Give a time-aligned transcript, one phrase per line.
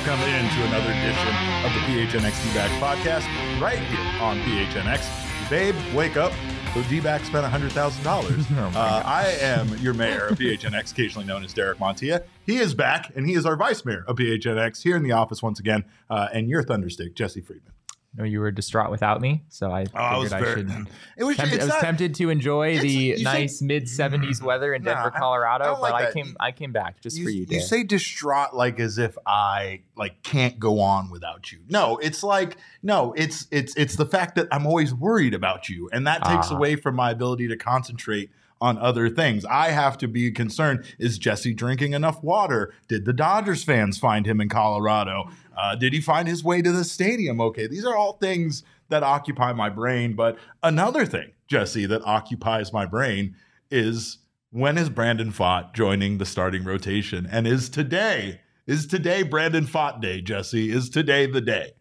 [0.00, 5.50] Welcome into another edition of the PHNX D-Back podcast right here on PHNX.
[5.50, 6.32] Babe, wake up.
[6.74, 8.74] The D-Back spent $100,000.
[8.76, 12.22] uh, I am your mayor of PHNX, occasionally known as Derek Montilla.
[12.46, 15.42] He is back, and he is our vice mayor of PHNX here in the office
[15.42, 15.84] once again.
[16.08, 17.72] Uh, and your Thunderstick, Jesse Friedman.
[18.16, 20.86] Know you were distraught without me, so I Oh, I was figured I, should.
[21.16, 24.82] It was, Tempt- I was not- tempted to enjoy the nice mid 70s weather in
[24.82, 26.14] Denver, I- I Colorado, don't but like I that.
[26.14, 27.62] came I came back just you, for you, you Dave.
[27.62, 31.60] say distraught like as if I like can't go on without you.
[31.68, 35.88] No, it's like no, it's it's it's the fact that I'm always worried about you,
[35.92, 36.56] and that takes Ah.
[36.56, 39.44] away from my ability to concentrate on other things.
[39.44, 42.72] I have to be concerned: is Jesse drinking enough water?
[42.88, 45.30] Did the Dodgers fans find him in Colorado?
[45.56, 47.40] Uh, did he find his way to the stadium?
[47.40, 50.14] Okay, these are all things that occupy my brain.
[50.14, 53.36] But another thing, Jesse, that occupies my brain
[53.70, 54.18] is
[54.50, 57.26] when is Brandon Pfaadt joining the starting rotation?
[57.30, 60.70] And is today, is today Brandon Pfaadt day, Jesse?
[60.70, 61.72] Is today the day?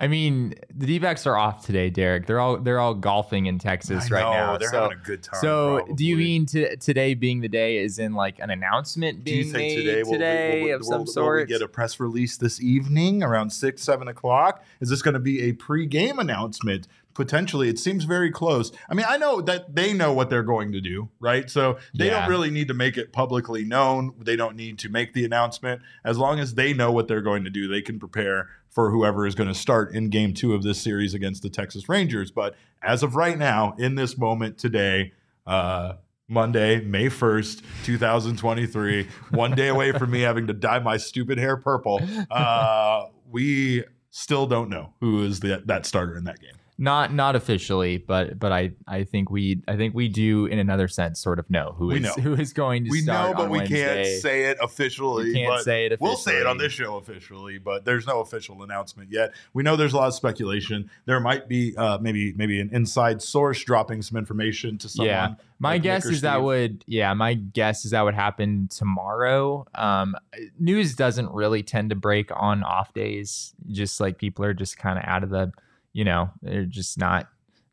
[0.00, 2.26] I mean, the D-backs are off today, Derek.
[2.26, 4.56] They're all they're all golfing in Texas I right know, now.
[4.56, 5.40] They're so, having a good time.
[5.40, 9.32] so do you mean to, today being the day is in like an announcement Do
[9.32, 11.40] being you think made today, will, we- today will, of will- some will sort?
[11.48, 14.62] we get a press release this evening around six, seven o'clock?
[14.80, 16.86] Is this going to be a pre-game announcement?
[17.18, 18.70] Potentially, it seems very close.
[18.88, 21.50] I mean, I know that they know what they're going to do, right?
[21.50, 22.20] So they Yeah.
[22.20, 24.12] don't really need to make it publicly known.
[24.20, 25.82] They don't need to make the announcement.
[26.04, 29.26] As long as they know what they're going to do, they can prepare for whoever
[29.26, 32.30] is going to start in game two of this series against the Texas Rangers.
[32.30, 35.12] But as of right now, in this moment today,
[35.44, 35.94] uh,
[36.28, 41.56] Monday, May 1st, 2023, one day away from me having to dye my stupid hair
[41.56, 46.52] purple, uh, we still don't know who is the, that starter in that game.
[46.80, 50.86] Not not officially, but but I I think we I think we do in another
[50.86, 52.22] sense sort of know who We is know.
[52.22, 54.04] who is going to We know, but we Wednesday.
[54.04, 55.24] can't say it officially.
[55.24, 58.62] We can't say it We'll say it on this show officially, but there's no official
[58.62, 59.34] announcement yet.
[59.54, 60.88] We know there's a lot of speculation.
[61.04, 65.08] There might be uh, maybe maybe an inside source dropping some information to someone.
[65.08, 65.34] Yeah.
[65.58, 69.66] My like guess is that would yeah, my guess is that would happen tomorrow.
[69.74, 70.14] Um
[70.60, 73.52] news doesn't really tend to break on off days.
[73.66, 75.50] Just like people are just kind of out of the,
[75.98, 77.26] you know, they're just not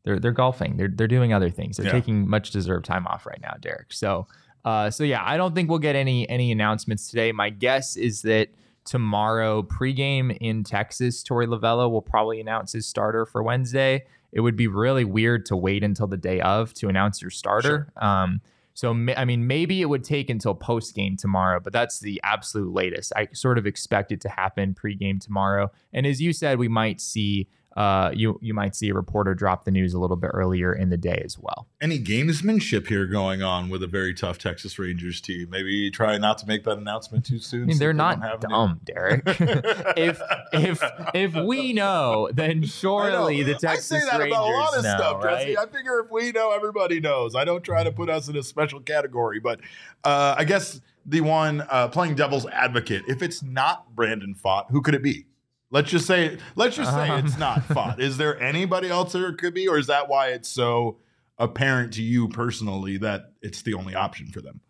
[0.04, 0.76] they're they're golfing.
[0.76, 1.76] They're they're doing other things.
[1.76, 1.92] They're Yeah.
[2.00, 3.92] taking much deserved time off right now, Derek.
[3.92, 4.26] So
[4.64, 7.30] uh so yeah, I don't think we'll get any any announcements today.
[7.32, 8.48] My guess is that
[8.84, 14.04] tomorrow pregame in Texas, Torey Lovullo will probably announce his starter for Wednesday.
[14.32, 17.92] It would be really weird to wait until the day of to announce your starter.
[17.96, 18.40] Um,
[18.74, 22.20] so ma- I mean, maybe it would take until post game tomorrow, but that's the
[22.22, 23.12] absolute latest.
[23.16, 25.70] I sort of expect it to happen pregame tomorrow.
[25.92, 29.64] And as you said, we might see uh, you you might see a reporter drop
[29.64, 31.68] the news a little bit earlier in the day as well.
[31.80, 35.50] any gamesmanship here going on with a very tough Texas Rangers team.
[35.50, 37.64] Maybe try not to make that announcement too soon.
[37.64, 39.22] I mean, they're they not don't have any- dumb, Derek.
[39.26, 40.20] if
[40.52, 40.82] if
[41.14, 43.44] if we know, then surely know.
[43.44, 45.46] the Texas Rangers I say that Rangers about a lot of know, stuff, right?
[45.48, 45.58] Jesse.
[45.58, 47.34] I figure if we know, everybody knows.
[47.34, 49.60] I don't try to put us in a special category, but
[50.02, 54.80] uh, I guess the one uh, playing devil's advocate, if it's not Brandon Pfaadt, who
[54.80, 55.26] could it be?
[55.70, 57.24] Let's just say, let's just say Um.
[57.26, 57.98] it's not Pfaadt.
[57.98, 60.98] Is there anybody else there it could be, or is that why it's so
[61.38, 64.60] apparent to you personally that it's the only option for them?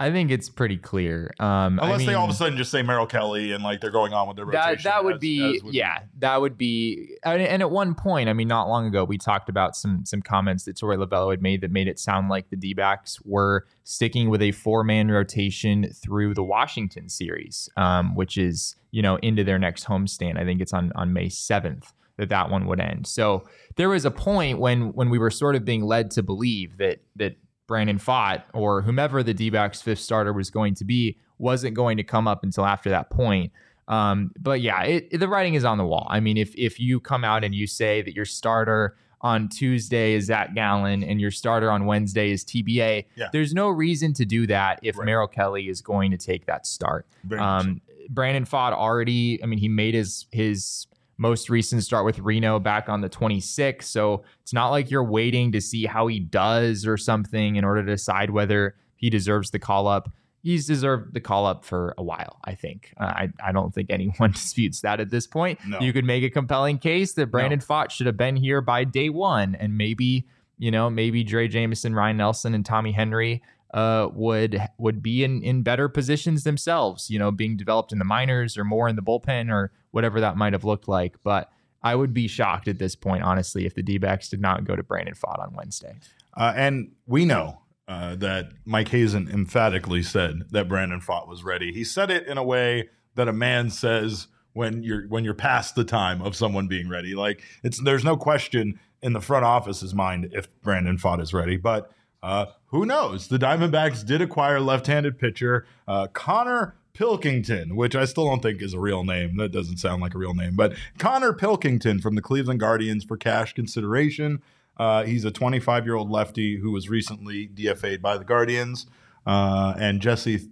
[0.00, 1.30] I think it's pretty clear.
[1.38, 3.90] Um, I Unless they all of a sudden just say Merrill Kelly and like they're
[3.90, 4.76] going on with their rotation.
[4.76, 8.30] that that would as- be as would yeah that would be and, at one point
[8.30, 11.42] i mean not long ago we talked about some some comments that Torey Lovullo had
[11.42, 16.32] made that made it sound like the d-backs were sticking with a four-man rotation through
[16.32, 20.72] the washington series um, which is you know into their next homestand i think it's
[20.72, 23.06] on on may 7th that that one would end.
[23.06, 23.44] So
[23.76, 27.00] there was a point when when we were sort of being led to believe that
[27.16, 27.36] that
[27.70, 32.02] Brandon Pfaadt or whomever the D-backs fifth starter was going to be wasn't going to
[32.02, 33.52] come up until after that point.
[33.86, 36.08] Um, but yeah, it, it, the writing is on the wall.
[36.10, 40.14] I mean, if if you come out and you say that your starter on Tuesday
[40.14, 43.28] is Zach Gallen and your starter on Wednesday is TBA, Yeah.
[43.32, 45.06] there's no reason to do that if Right.
[45.06, 47.06] Merrill Kelly is going to take that start.
[47.38, 50.88] Um, Brandon Pfaadt already, I mean, he made his his
[51.20, 53.82] most recent start with Reno back on the 26th.
[53.82, 57.84] So it's not like you're waiting to see how he does or something in order
[57.84, 60.10] to decide whether he deserves the call up.
[60.42, 62.94] He's deserved the call up for a while, I think.
[62.98, 65.58] Uh, I, I don't think anyone disputes that at this point.
[65.66, 65.78] No.
[65.80, 69.10] You could make a compelling case that Brandon Pfaadt should have been here by day
[69.10, 70.26] one and maybe,
[70.56, 73.42] you know, maybe Drey Jameson, Ryne Nelson, and Tommy Henry
[73.74, 78.06] uh, would would be in in better positions themselves, you know, being developed in the
[78.06, 81.16] minors or more in the bullpen or whatever that might have looked like.
[81.22, 81.50] But
[81.82, 84.76] I would be shocked at this point, honestly, if the D backs did not go
[84.76, 85.98] to Brandon Pfaadt on Wednesday.
[86.36, 91.72] Uh, and we know uh, that Mike Hazen emphatically said that Brandon Pfaadt was ready.
[91.72, 95.74] He said it in a way that a man says when you're when you're past
[95.74, 97.14] the time of someone being ready.
[97.14, 101.56] Like it's there's no question in the front office's mind if Brandon Pfaadt is ready,
[101.56, 101.90] but
[102.22, 103.28] uh, who knows?
[103.28, 108.74] The Diamondbacks did acquire left-handed pitcher uh, Connor Pilkington, which I still don't think is
[108.74, 109.36] a real name.
[109.36, 113.16] That doesn't sound like a real name, but Connor Pilkington from the Cleveland Guardians for
[113.16, 114.42] cash consideration.
[114.76, 118.86] Uh, he's a 25 year old lefty who was recently DFA'd by the Guardians.
[119.26, 120.48] Uh, and Jesse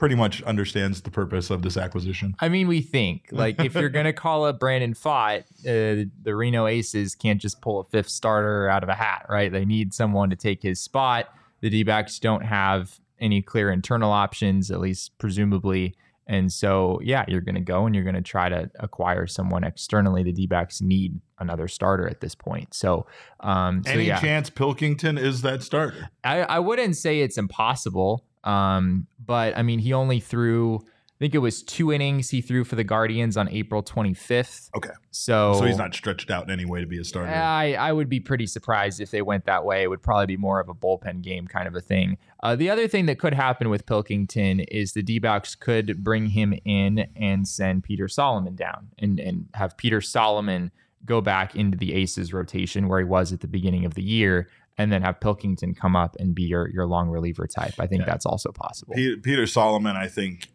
[0.00, 2.34] pretty much understands the purpose of this acquisition.
[2.40, 6.66] I mean, we think like if you're gonna call up Brandon Pfaadt, uh, the Reno
[6.66, 9.52] Aces can't just pull a fifth starter out of a hat, right?
[9.52, 11.26] They need someone to take his spot.
[11.60, 15.94] The D-backs don't have any clear internal options, at least presumably.
[16.26, 19.64] And so, yeah, you're going to go and you're going to try to acquire someone
[19.64, 20.22] externally.
[20.22, 22.72] The D-backs need another starter at this point.
[22.72, 23.06] So,
[23.40, 24.20] um, so Any yeah.
[24.20, 26.08] chance Pilkington is that starter?
[26.22, 28.24] I, I wouldn't say it's impossible.
[28.44, 30.84] Um, but I mean, he only threw,
[31.20, 34.70] think it was two innings he threw for the Guardians on April 25th.
[34.74, 34.88] Okay.
[35.10, 37.30] So, So he's not stretched out in any way to be a starter.
[37.30, 39.82] I, I would be pretty surprised if they went that way.
[39.82, 42.16] It would probably be more of a bullpen game kind of a thing.
[42.42, 45.20] Uh, the other thing that could happen with Pilkington is the D
[45.60, 50.72] could bring him in and send Peter Solomon down and, and have Peter Solomon
[51.04, 54.48] go back into the Aces rotation where he was at the beginning of the year.
[54.78, 57.74] And then have Pilkington come up and be your, your long reliever type.
[57.78, 58.06] I think Yeah.
[58.06, 58.94] that's also possible.
[58.94, 60.48] Peter, Peter Solomon, I think,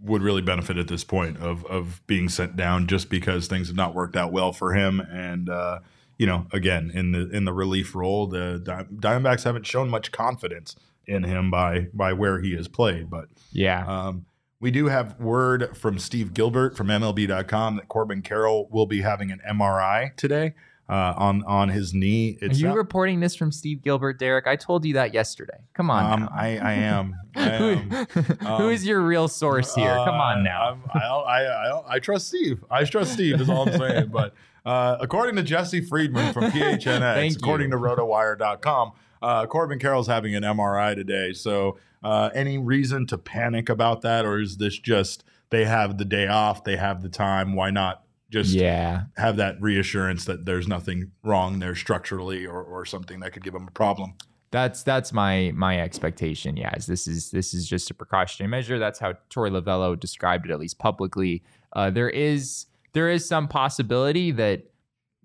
[0.00, 3.76] would really benefit at this point of of being sent down just because things have
[3.76, 5.00] not worked out well for him.
[5.00, 5.80] And uh,
[6.18, 8.60] you know, again, in the in the relief role, the
[8.94, 13.10] Diamondbacks haven't shown much confidence in him by by where he has played.
[13.10, 13.84] But yeah.
[13.86, 14.26] um,
[14.60, 19.30] we do have word from Steve Gilbert from MLB.com that Corbin Carroll will be having
[19.30, 20.54] an MRI today
[20.88, 22.38] uh, on on his knee.
[22.42, 24.46] Are you not- reporting this from Steve Gilbert, Derek?
[24.46, 25.58] I told you that yesterday.
[25.74, 26.22] Come on.
[26.22, 26.28] um.
[26.32, 27.14] I, I am.
[27.36, 28.06] I am.
[28.46, 29.94] Um, is your real source here?
[29.94, 30.80] Come on Uh, now.
[30.94, 32.64] I, I, I, I trust Steve.
[32.70, 34.08] I trust Steve is all I'm saying.
[34.08, 37.38] But uh, according to Jesse Friedman from PHNX, Thank you.
[37.40, 38.92] according to RotoWire.com,
[39.22, 41.32] uh, Corbin Carroll's having an MRI today.
[41.32, 46.04] So uh, any reason to panic about that, or is this just they have the
[46.04, 47.54] day off, they have the time?
[47.54, 49.04] Why not just yeah.
[49.16, 53.54] have that reassurance that there's nothing wrong there structurally or, or something that could give
[53.54, 54.14] them a problem?
[54.50, 56.56] That's that's my my expectation.
[56.56, 58.78] Yeah, is this is this is just a precautionary measure.
[58.78, 61.42] That's how Torey Lovullo described it, at least publicly.
[61.74, 64.62] Uh, there is there is some possibility that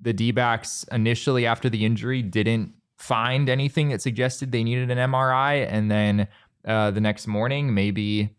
[0.02, 5.66] the D-backs initially after the injury didn't find anything that suggested they needed an MRI,
[5.72, 6.28] and then
[6.66, 8.36] uh, the next morning maybe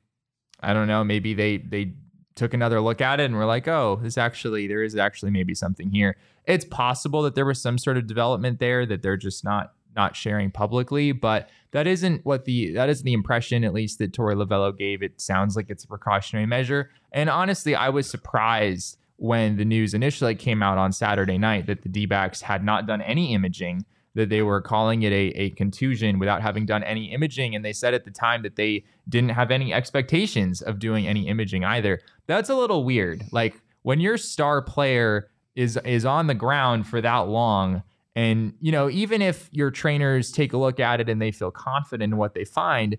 [0.61, 1.92] I don't know, maybe they they
[2.34, 5.54] took another look at it and we're like, oh, this actually there is actually maybe
[5.54, 6.16] something here.
[6.46, 10.16] It's possible that there was some sort of development there that they're just not not
[10.16, 14.34] sharing publicly, but that isn't what the that is the impression at least that Torey
[14.34, 15.02] Lovullo gave.
[15.02, 16.90] It sounds like it's a precautionary measure.
[17.12, 21.82] And honestly, I was surprised when the news initially came out on Saturday night that
[21.82, 26.18] the D-backs had not done any imaging, that they were calling it a, a contusion
[26.18, 27.54] without having done any imaging.
[27.54, 31.28] And they said at the time that they didn't have any expectations of doing any
[31.28, 32.00] imaging either.
[32.26, 33.25] That's a little weird.
[33.33, 37.83] Like when your star player is is on the ground for that long
[38.16, 41.50] and you know even if your trainers take a look at it and they feel
[41.52, 42.97] confident in what they find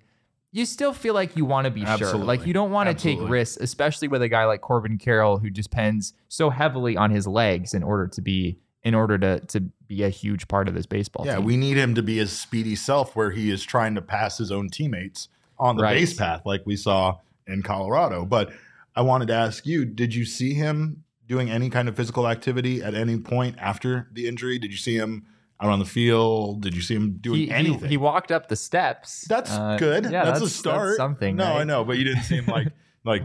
[0.54, 3.20] you still feel like you want to be sure like you don't want to take
[3.28, 7.74] risks especially with a guy like Corbin Carroll who depends so heavily on his legs
[7.74, 11.26] in order to be in order to to be a huge part of this baseball
[11.26, 11.44] Yeah, team.
[11.46, 14.50] we need him to be his speedy self where he is trying to pass his
[14.50, 15.28] own teammates
[15.60, 15.96] on the Right.
[15.96, 17.18] base path like we saw
[17.48, 18.24] in Colorado.
[18.26, 18.54] But
[18.96, 22.82] I wanted to ask you, did you see him doing any kind of physical activity
[22.84, 24.58] at any point after the injury?
[24.60, 25.26] Did you see him
[25.62, 26.62] out on the field?
[26.62, 27.90] Did you see him doing he, he, anything?
[27.90, 29.26] he walked up the steps.
[29.28, 30.04] that's Uh, good.
[30.06, 30.88] Yeah, that's, that's, a start.
[30.90, 31.36] That's something.
[31.36, 31.62] No, right?
[31.62, 32.68] I know, but you didn't see him like
[33.04, 33.24] like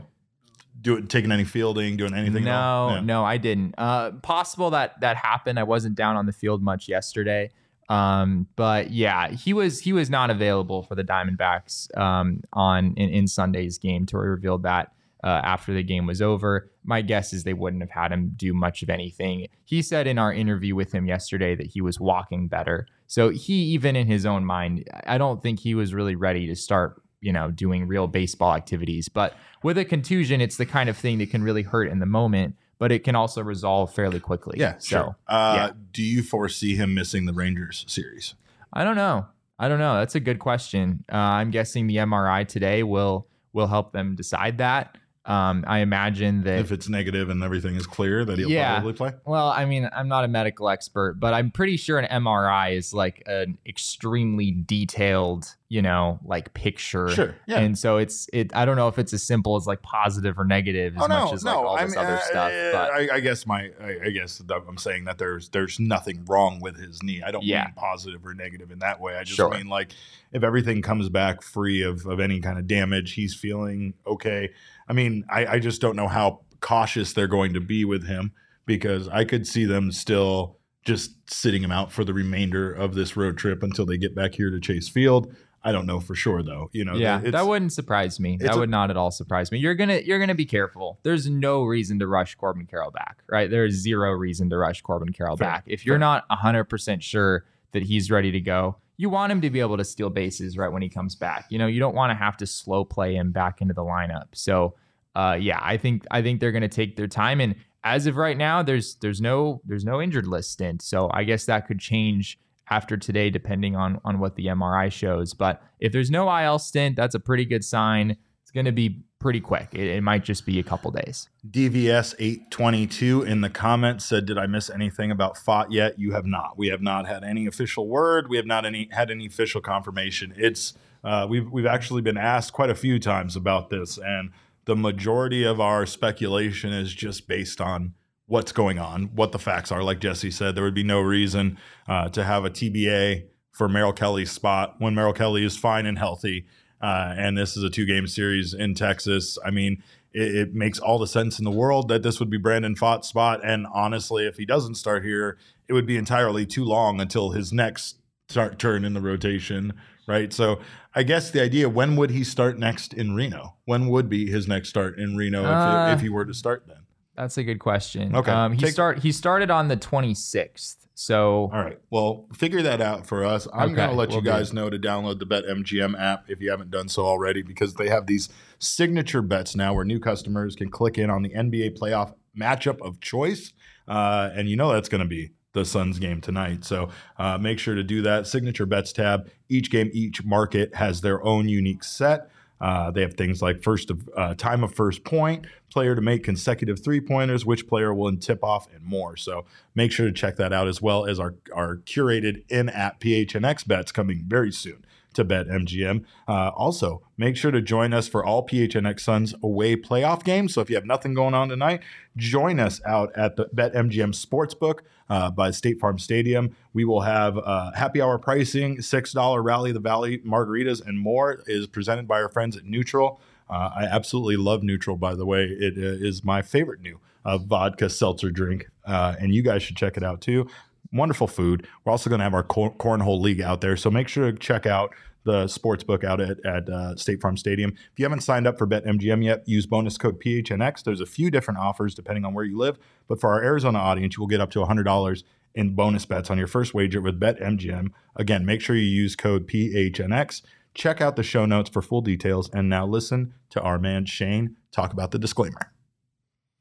[0.80, 2.44] do it, taking any fielding, doing anything.
[2.44, 3.00] No, Yeah.
[3.00, 3.74] no, I didn't.
[3.76, 5.58] Uh, possible that that happened.
[5.58, 7.50] I wasn't down on the field much yesterday.
[7.90, 13.10] Um, but yeah, he was he was not available for the Diamondbacks um, on in,
[13.10, 14.06] in Sunday's game.
[14.06, 16.70] Torey revealed that uh, after the game was over.
[16.84, 19.46] My guess is they wouldn't have had him do much of anything.
[19.64, 22.86] He said in our interview with him yesterday that he was walking better.
[23.06, 26.56] So he even in his own mind, I don't think he was really ready to
[26.56, 29.08] start you know doing real baseball activities.
[29.08, 32.06] But with a contusion, it's the kind of thing that can really hurt in the
[32.06, 34.58] moment, but it can also resolve fairly quickly.
[34.58, 35.16] Yeah, So sure.
[35.28, 35.70] Uh, yeah.
[35.92, 38.34] Do you foresee him missing the Rangers series?
[38.72, 39.26] I don't know.
[39.58, 39.98] I don't know.
[39.98, 41.04] That's a good question.
[41.12, 44.96] Uh, I'm guessing the MRI today will will help them decide that.
[45.26, 48.76] Um, I imagine that If it's negative and everything is clear, that he'll Yeah.
[48.76, 49.12] probably play.
[49.26, 52.94] Well, I mean, I'm not a medical expert, but I'm pretty sure an MRI is
[52.94, 57.10] like an extremely detailed, you know, like picture.
[57.10, 57.34] Sure.
[57.46, 57.58] Yeah.
[57.60, 58.50] And so it's it.
[58.56, 61.24] I don't know if it's as simple as like positive or negative as oh no,
[61.26, 61.66] much as like no.
[61.66, 62.50] all I this mean, other uh, stuff.
[62.52, 66.24] uh, But I, I guess my, I, I guess I'm saying that there's there's nothing
[66.24, 67.22] wrong with his knee.
[67.24, 67.64] I don't Yeah.
[67.66, 69.16] mean positive or negative in that way.
[69.16, 69.50] I just Sure.
[69.50, 69.92] mean like
[70.32, 74.48] if everything comes back free of of any kind of damage, he's feeling okay.
[74.90, 78.32] I mean, I, I just don't know how cautious they're going to be with him
[78.66, 83.16] because I could see them still just sitting him out for the remainder of this
[83.16, 85.32] road trip until they get back here to Chase Field.
[85.62, 86.70] I don't know for sure though.
[86.72, 88.38] You know, yeah, that wouldn't surprise me.
[88.40, 89.58] That a- would not at all surprise me.
[89.58, 90.98] You're gonna you're gonna be careful.
[91.02, 93.50] There's no reason to rush Corbin Carroll back, right?
[93.50, 95.64] There is zero reason to rush Corbin Carroll Fair, back.
[95.66, 96.00] If you're fair.
[96.00, 99.78] not 100 percent sure that he's ready to go, you want him to be able
[99.78, 101.46] to steal bases right when he comes back.
[101.48, 104.26] You know, you don't want to have to slow play him back into the lineup.
[104.34, 104.74] So,
[105.14, 107.40] uh, yeah, I think I think they're gonna take their time.
[107.40, 110.82] And as of right now, there's there's no there's no injured list stint.
[110.82, 112.38] So I guess that could change
[112.68, 115.32] after today, depending on on what the MRI shows.
[115.32, 118.18] But if there's no IL stint, that's a pretty good sign.
[118.50, 119.68] It's going to be pretty quick.
[119.74, 121.28] It, it might just be a couple days.
[121.48, 126.00] DVS 822 in the comments said, Did I miss anything about Pfaadt yet?
[126.00, 126.58] You have not.
[126.58, 128.28] We have not had any official word.
[128.28, 130.34] We have not any had any official confirmation.
[130.36, 134.32] It's uh, we've we've actually been asked quite a few times about this, and
[134.64, 137.94] the majority of our speculation is just based on
[138.26, 139.84] what's going on, what the facts are.
[139.84, 143.92] Like Jesse said, there would be no reason uh, to have a TBA for Merrill
[143.92, 146.46] Kelly's spot when Merrill Kelly is fine and healthy.
[146.80, 149.38] Uh, and this is a two game series in Texas.
[149.44, 149.82] I mean,
[150.12, 153.08] it, it makes all the sense in the world that this would be Brandon Pfaadt's
[153.08, 153.40] spot.
[153.44, 157.52] And honestly, if he doesn't start here, it would be entirely too long until his
[157.52, 159.74] next start, turn in the rotation,
[160.06, 160.32] right?
[160.32, 160.60] So
[160.94, 163.56] I guess the idea when would he start next in Reno?
[163.66, 166.64] When would be his next start in Reno Uh, if, if he were to start
[166.66, 166.78] then?
[167.20, 168.16] That's a good question.
[168.16, 170.76] Okay, Um, he take- start he started on the 26th.
[170.94, 171.78] So All right.
[171.90, 173.46] Well, figure that out for us.
[173.54, 174.30] I'm Okay, going to let you will do.
[174.30, 177.88] guys know to download the BetMGM app if you haven't done so already because they
[177.88, 182.14] have these signature bets now where new customers can click in on the NBA playoff
[182.38, 183.52] matchup of choice.
[183.88, 186.64] Uh, and you know that's going to be the Suns game tonight.
[186.64, 188.26] So uh, make sure to do that.
[188.26, 189.28] Signature bets tab.
[189.48, 192.30] Each game, each market has their own unique set.
[192.60, 196.22] Uh, they have things like first of uh, time of first point, player to make
[196.22, 199.16] consecutive three pointers, which player will tip off, and more.
[199.16, 203.66] So make sure to check that out as well as our our curated in-app PHNX
[203.66, 206.04] bets coming very soon to BetMGM.
[206.28, 210.54] Uh, also, make sure to join us for all PHNX Suns away playoff games.
[210.54, 211.82] So if you have nothing going on tonight,
[212.16, 216.56] join us out at the BetMGM Sportsbook uh, by State Farm Stadium.
[216.72, 221.66] We will have uh, happy hour pricing, $6 Rally the Valley margaritas, and more is
[221.66, 223.18] presented by our friends at NÜTRL.
[223.50, 225.44] Uh, I absolutely love NÜTRL, by the way.
[225.44, 229.76] It uh, is my favorite new uh, vodka seltzer drink, uh, and you guys should
[229.76, 230.48] check it out too.
[230.92, 231.66] Wonderful food.
[231.84, 234.38] We're also going to have our cor- cornhole league out there, so make sure to
[234.38, 237.72] check out the sports book out at, at uh, State Farm Stadium.
[237.92, 240.82] If you haven't signed up for BetMGM yet, use bonus code PHNX.
[240.82, 244.16] There's a few different offers depending on where you live, but for our Arizona audience,
[244.16, 245.22] you will get up to $100
[245.54, 247.88] in bonus bets on your first wager with BetMGM.
[248.16, 250.42] Again, make sure you use code PHNX.
[250.74, 252.48] Check out the show notes for full details.
[252.52, 255.72] And now listen to our man Shane talk about the disclaimer.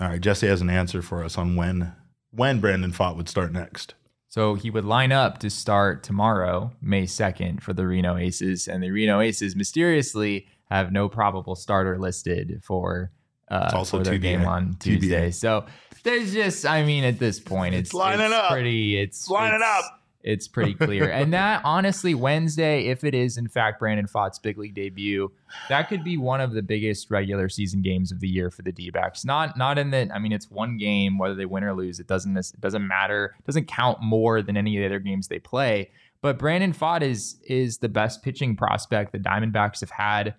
[0.00, 1.92] All right, Jesse has an answer for us on when
[2.30, 3.94] when Brandon Pfaadt would start next.
[4.28, 8.68] So he would line up to start tomorrow, May 2nd, for the Reno Aces.
[8.68, 13.10] And the Reno Aces mysteriously have no probable starter listed for,
[13.50, 14.20] uh, also for their TBA.
[14.20, 14.78] game on TBA.
[15.00, 15.30] Tuesday.
[15.30, 15.64] So
[16.02, 18.50] there's just, I mean, at this point, it's, It's lining it's up.
[18.50, 20.00] pretty, it's, It's lining it's- up.
[20.26, 21.08] It's pretty clear.
[21.08, 25.30] and that, honestly, Wednesday, if it is in fact Brandon Pfaadt's big league debut,
[25.68, 28.72] that could be one of the biggest regular season games of the year for the
[28.72, 29.24] D-backs.
[29.24, 32.08] Not not in that I mean it's one game whether they win or lose it
[32.08, 33.36] doesn't it doesn't matter.
[33.38, 35.90] It doesn't count more than any of the other games they play.
[36.20, 40.34] But Brandon Pfaadt is is the best pitching prospect the Diamondbacks have had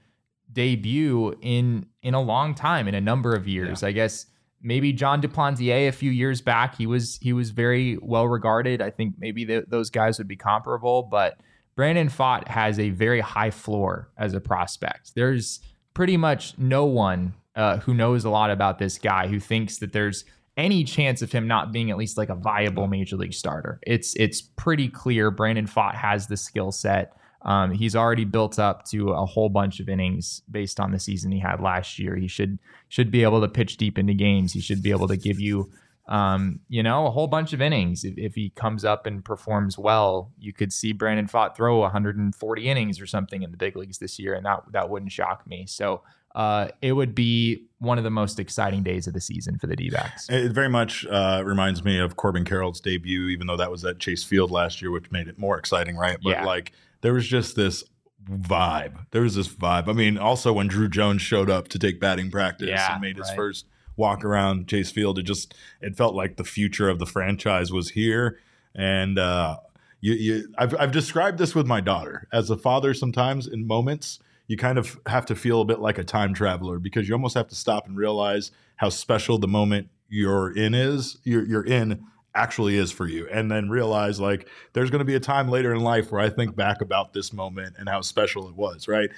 [0.51, 3.83] debut in in a long time in a number of years.
[3.83, 4.25] I guess
[4.61, 8.81] maybe Jon Duplantier a few years back he was he was very well regarded.
[8.81, 11.39] I think maybe th- those guys would be comparable, but
[11.75, 15.13] Brandon Pfaadt has a very high floor as a prospect.
[15.15, 15.59] There's
[15.93, 19.93] pretty much no one uh, who knows a lot about this guy who thinks that
[19.93, 20.25] there's
[20.57, 23.79] any chance of him not being at least like a viable major league starter.
[23.85, 27.15] It's it's pretty clear Brandon Pfaadt has the skill set.
[27.47, 31.31] Um, he's already built up to a whole bunch of innings based on the season
[31.31, 32.15] he had last year.
[32.15, 34.53] He should should be able to pitch deep into games.
[34.53, 35.71] He should be able to give you
[36.07, 38.05] um, you know, a whole bunch of innings.
[38.05, 42.69] If, if he comes up and performs well, you could see Brandon Pfaadt throw 140
[42.69, 45.65] innings or something in the big leagues this year, and that that wouldn't shock me.
[45.67, 46.01] So
[46.35, 49.75] uh, it would be one of the most exciting days of the season for the
[49.75, 50.27] D-backs.
[50.29, 53.99] It very much uh, reminds me of Corbin Carroll's debut, even though that was at
[53.99, 56.17] Chase Field last year, which made it more exciting, right?
[56.23, 56.45] But Yeah.
[56.45, 56.73] like
[57.07, 57.85] there was just this
[58.29, 59.05] vibe.
[59.11, 59.87] There was this vibe.
[59.87, 63.15] I mean, also when Druw Jones showed up to take batting practice Yeah, and made
[63.15, 63.35] his right.
[63.37, 67.71] first walk around Chase Field, it just it felt like the future of the franchise
[67.71, 68.39] was here.
[68.75, 69.55] And uh,
[70.01, 72.93] you, you, I've, I've described this with my daughter as a father.
[72.93, 76.77] Sometimes in moments, you kind of have to feel a bit like a time traveler
[76.77, 81.19] because you almost have to stop and realize how special the moment you're in is.
[81.23, 82.03] You're, you're in
[82.37, 85.73] actually is for you, and then realize like there's going to be a time later
[85.73, 88.87] in life where I think back about this moment and how special it was.
[88.87, 89.09] Right.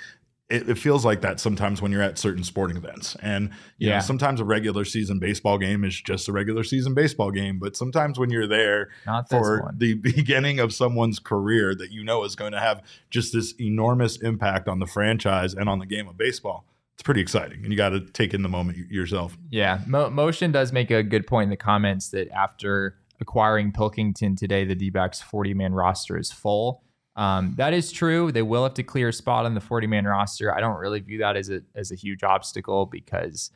[0.49, 3.95] It, it feels like that sometimes when you're at certain sporting events, and you Yeah.
[3.97, 7.59] know, sometimes a regular season baseball game is just a regular season baseball game.
[7.59, 9.77] But sometimes when you're there, Not for one.
[9.77, 14.17] the beginning of someone's career that you know is going to have just this enormous
[14.17, 16.65] impact on the franchise and on the game of baseball.
[16.95, 19.37] It's pretty exciting, and you got to take in the moment yourself.
[19.51, 24.35] Yeah, Mo- Motion does make a good point in the comments that after acquiring Pilkington
[24.35, 26.83] today, the D-backs 40-man roster is full.
[27.15, 28.31] Um, that is true.
[28.31, 30.55] They will have to clear a spot on the 40-man roster.
[30.55, 33.51] I don't really view that as a as a huge obstacle because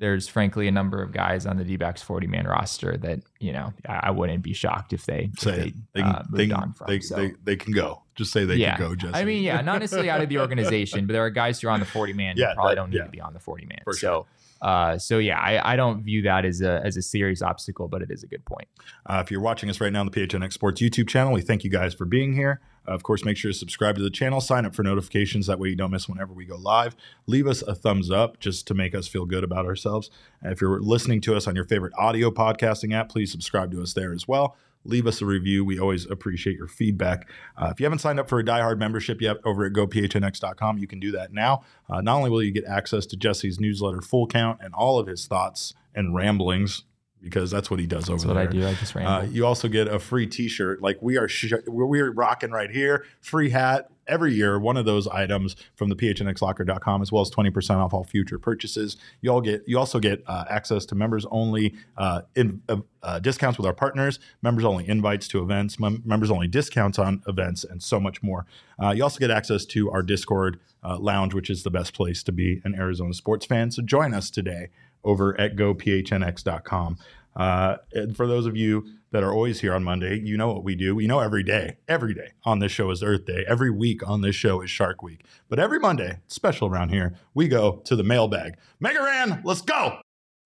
[0.00, 4.00] there's frankly a number of guys on the D-backs 40-man roster that you know I,
[4.04, 5.72] I wouldn't be shocked if they, if Say they.
[5.92, 6.86] They, uh, can- moved they, on from.
[6.88, 8.02] they, So- they, they can go.
[8.16, 8.76] Just say they yeah.
[8.76, 9.14] can go, Jesse.
[9.14, 11.70] I mean, yeah, not necessarily out of the organization, but there are guys who are
[11.72, 13.04] on the 40 man Yeah, who probably that- don't need yeah.
[13.04, 13.78] to be on the 40 man.
[13.84, 14.26] For So,
[14.64, 18.00] uh, so yeah, I, I don't view that as a as a serious obstacle, but
[18.00, 18.66] it is a good point.
[19.04, 21.64] Uh, if you're watching us right now on the PHNX Sports YouTube channel, we thank
[21.64, 22.62] you guys for being here.
[22.86, 25.46] Of course, make sure to subscribe to the channel, sign up for notifications.
[25.46, 26.96] That way you don't miss whenever we go live.
[27.26, 30.10] Leave us a thumbs up just to make us feel good about ourselves.
[30.42, 33.82] And if you're listening to us on your favorite audio podcasting app, please subscribe to
[33.82, 34.56] us there as well.
[34.84, 35.64] Leave us a review.
[35.64, 37.28] We always appreciate your feedback.
[37.56, 40.78] Uh, if you haven't signed up for a Die Hard membership yet over at gophnx.com,
[40.78, 41.62] you can do that now.
[41.88, 45.06] Uh, not only will you get access to Jesse's newsletter, Full Count, and all of
[45.06, 46.84] his thoughts and ramblings,
[47.24, 48.42] because that's what he does over That's what there.
[48.42, 48.66] I do.
[48.66, 49.12] I just ramble.
[49.12, 53.04] Uh, you also get a free T-shirt, like we are sh- we're rocking right here.
[53.20, 54.58] Free hat every year.
[54.58, 58.38] One of those items from the phnxlocker.com, as well as twenty percent off all future
[58.38, 58.96] purchases.
[59.20, 59.64] You all get.
[59.66, 63.74] You also get uh, access to members only uh, in, uh, uh, discounts with our
[63.74, 68.22] partners, members only invites to events, mem- members only discounts on events, and so much
[68.22, 68.46] more.
[68.82, 72.22] Uh, you also get access to our Discord uh, lounge, which is the best place
[72.22, 73.70] to be an Arizona sports fan.
[73.70, 74.68] So join us today
[75.04, 76.98] over at gophnx.com.
[77.36, 80.64] Uh, and for those of you that are always here on Monday, you know what
[80.64, 80.94] we do.
[80.94, 83.44] We know every day, every day on this show is Earth Day.
[83.46, 85.24] Every week on this show is Shark Week.
[85.48, 88.56] But every Monday, special around here, we go to the mailbag.
[88.82, 90.00] Megaran, let's go.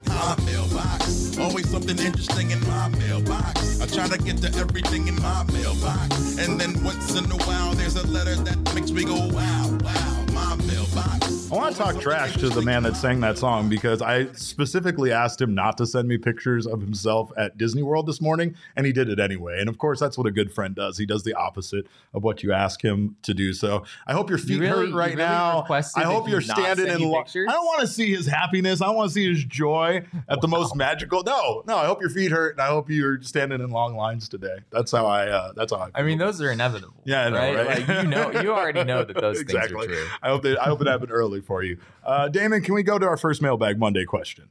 [0.06, 3.80] My mailbox, always something interesting in my mailbox.
[3.80, 7.74] I try to get to everything in my mailbox, and then once in a while
[7.74, 10.24] there's a letter that makes me go wow, wow.
[10.32, 11.37] My mailbox.
[11.50, 15.12] I want to talk trash to the man that sang that song because I specifically
[15.12, 18.84] asked him not to send me pictures of himself at Disney World this morning, and
[18.84, 19.58] he did it anyway.
[19.58, 20.98] And of course, that's what a good friend does.
[20.98, 23.54] He does the opposite of what you ask him to do.
[23.54, 25.64] So I hope your feet really- hurt you right really now.
[25.70, 27.24] I hope you're standing in you line.
[27.26, 28.82] I don't want to see his happiness.
[28.82, 31.22] I want to see his joy at the most magical.
[31.22, 31.78] No, no.
[31.78, 34.58] I hope your feet hurt, and I hope you're standing in long lines today.
[34.70, 35.28] That's how I.
[35.28, 35.90] Uh, that's how I.
[35.94, 37.00] I mean, those are inevitable.
[37.04, 37.88] Yeah, I know, right?
[37.88, 39.86] Like, you know, you already know that those exactly.
[39.86, 40.10] things are true.
[40.22, 41.78] I hope that I hope it happened early for you.
[42.04, 44.50] Uh, Damon, can we go to our first mailbag Monday question?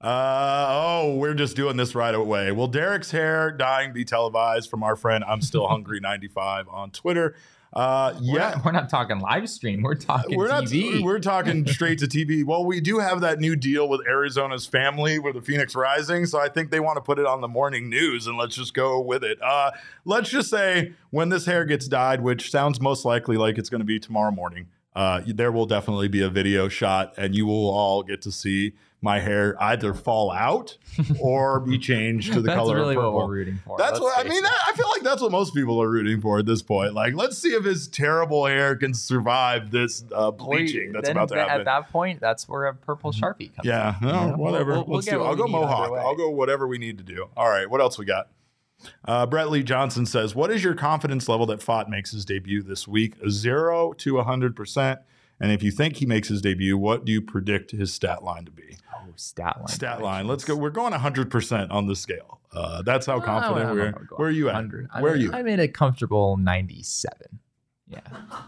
[0.00, 2.52] Uh, oh, we're just doing this right away.
[2.52, 7.34] Will Derek's hair dying be televised from our friend I'm Still Hungry 95 on Twitter?
[7.72, 8.50] Uh, We're yeah.
[8.50, 9.82] not, we're not talking live stream.
[9.82, 10.64] We're talking We're not.
[10.64, 11.04] TV.
[11.04, 12.44] We're talking straight to TV.
[12.44, 16.40] Well, we do have that new deal with Arizona's family with the Phoenix Rising, so
[16.40, 19.00] I think they want to put it on the morning news, and let's just go
[19.00, 19.38] with it.
[19.40, 19.70] Uh,
[20.04, 23.82] let's just say when this hair gets dyed, which sounds most likely like it's going
[23.82, 27.70] to be tomorrow morning, uh, there will definitely be a video shot, and you will
[27.70, 28.72] all get to see
[29.02, 30.76] my hair either fall out
[31.20, 33.18] or be changed to the That's color really of what purple.
[33.28, 33.78] we're rooting for.
[33.78, 34.42] That's Let's what I mean.
[34.42, 36.92] That, I feel like that's what most people are rooting for at this point.
[36.92, 41.30] Like, let's see if his terrible hair can survive this uh, bleaching that's Then- about
[41.30, 41.60] to happen.
[41.60, 43.64] At that point, that's where a purple sharpie comes.
[43.64, 44.06] yeah, in.
[44.08, 44.72] no, You whatever.
[44.72, 45.20] we'll- we'll let's get do.
[45.20, 45.92] what I'll go Mohawk.
[45.98, 47.28] I'll go whatever we need to do.
[47.38, 47.70] All right.
[47.70, 48.28] What else we got?
[49.04, 52.62] Uh, Brett Lee Johnson says, "What is your confidence level that Pfaadt makes his debut
[52.62, 53.14] this week?
[53.22, 55.00] A zero to hundred percent.
[55.42, 58.44] And if you think he makes his debut, what do you predict his stat line
[58.44, 58.76] to be?
[58.94, 59.68] Oh, stat line.
[59.68, 60.26] Stat line.
[60.26, 60.54] Let's go.
[60.54, 62.40] We're going hundred percent on the scale.
[62.52, 63.88] Uh, that's how confident don't we know are.
[63.90, 64.54] if I'll go Where are you at?
[64.54, 64.88] 100.
[64.92, 65.32] I'm Where are you?
[65.32, 67.38] I'm at a comfortable 97.
[67.86, 68.00] Yeah.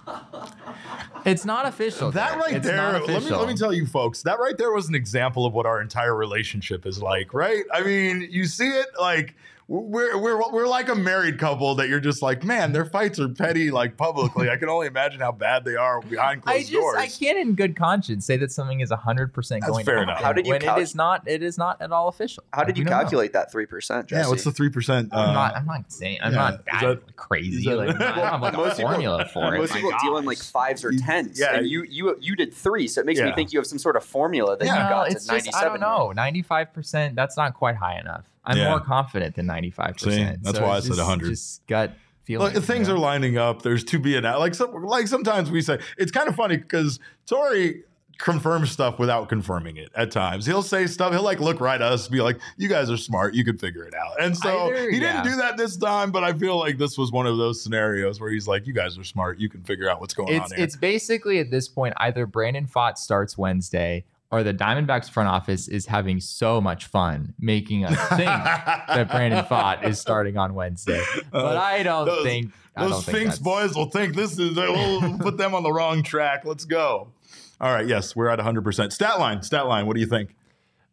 [1.24, 2.10] it's not official.
[2.10, 2.44] That Derek.
[2.44, 4.88] right It's there, not let me let me tell you folks, that right there was
[4.88, 7.64] an example of what our entire relationship is like, right?
[7.72, 9.34] I mean, you see it like
[9.80, 13.28] we're we're we're like a married couple that you're just like, man, their fights are
[13.28, 14.50] petty like publicly.
[14.50, 16.96] I can only imagine how bad they are behind I closed just doors.
[16.98, 20.20] I can't in good conscience say that something is 100% That's going fair to enough.
[20.20, 22.44] How did you when calc- it is not it is not at all official.
[22.52, 23.00] How did We you don't know.
[23.00, 24.20] calculate that three percent, Jesse?
[24.20, 25.10] yeah, what's the three percent?
[25.12, 27.64] uh, I'm not I'm not saying I'm yeah, not that, that- crazy.
[27.70, 29.58] that- like, I don't have like a Most people- formula for it.
[29.58, 31.40] Most My people deal in like fives or tens.
[31.40, 33.26] yeah, and you you you did three, so it makes Yeah.
[33.26, 34.74] me think you have some sort of formula that Yeah.
[34.76, 35.66] you No, got to it's just ninety-seven.
[35.66, 36.12] I don't know.
[36.12, 37.14] Ninety five percent.
[37.16, 38.24] That's not quite high enough.
[38.44, 38.70] I'm Yeah.
[38.70, 40.42] more confident than ninety five See, percent.
[40.42, 41.28] that's why I said 100.
[41.30, 42.52] Just gut feeling.
[42.54, 43.62] Look, things you are lining up.
[43.62, 46.98] There's to be an like some like sometimes we say it's kind of funny because
[47.30, 47.82] Torey
[48.18, 50.46] confirms stuff without confirming it at times.
[50.46, 53.34] He'll say stuff, he'll like look right at us, be like, You guys are smart,
[53.34, 54.20] you can figure it out.
[54.20, 55.22] And so Either- he yeah.
[55.22, 58.20] didn't do that this time, but I feel like this was one of those scenarios
[58.20, 60.56] where he's like, You guys are smart, you can figure out what's going It's on
[60.56, 60.64] here.
[60.64, 65.68] it's basically at this point either Brandon Pfaadt starts Wednesday or the Diamondbacks front office
[65.68, 71.00] is having so much fun making us think that Brandon Pfaadt is starting on Wednesday.
[71.16, 74.56] Uh, but I don't those- think I Those don't Sphinx boys will think this is
[74.56, 76.44] we'll put them on the wrong track.
[76.46, 77.12] Let's go.
[77.60, 78.90] All right, yes, we're at 100%.
[78.92, 79.86] Stat line, stat line.
[79.86, 80.34] What do you think?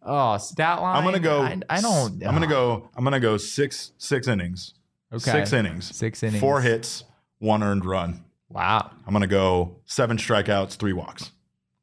[0.03, 0.97] Oh, stat line.
[0.97, 1.41] I'm gonna go.
[1.41, 2.23] I, I don't.
[2.25, 2.89] I'm gonna go.
[2.95, 4.73] I'm gonna go six six innings.
[5.11, 5.31] Okay.
[5.31, 5.95] Six innings.
[5.95, 6.39] Six innings.
[6.39, 7.03] Four hits,
[7.39, 8.23] one earned run.
[8.49, 8.91] Wow.
[9.07, 11.31] I'm gonna go seven strikeouts, three walks.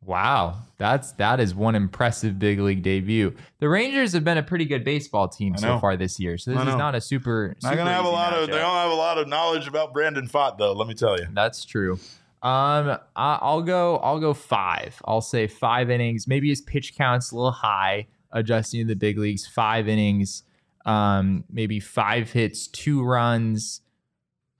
[0.07, 3.35] Wow, that's that is one impressive big league debut.
[3.59, 6.61] The Rangers have been a pretty good baseball team so far this year, so this
[6.61, 7.57] is not a super.
[7.61, 8.47] Not super gonna have a lot of.
[8.47, 8.61] They matchup.
[8.61, 10.73] don't have a lot of knowledge about Brandon Pfaadt, though.
[10.75, 11.27] Let me tell you.
[11.33, 11.95] That's true.
[12.41, 13.97] Um, I, I'll go.
[13.97, 15.03] I'll go five.
[15.05, 16.29] I'll say five innings.
[16.29, 19.45] Maybe his pitch count's a little high, adjusting to the big leagues.
[19.45, 20.45] Five innings.
[20.85, 23.81] Um, maybe five hits, two runs.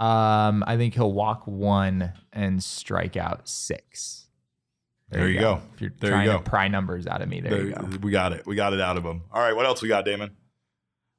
[0.01, 4.26] Um, I think he'll walk one and strike out six.
[5.11, 5.61] There you go.
[5.75, 6.39] If you're There you trying go.
[6.39, 7.89] to pry numbers out of me, there you go.
[8.03, 8.45] We got it.
[8.47, 9.23] We got it out of him.
[9.33, 9.55] All right.
[9.55, 10.31] What else we got, Damon?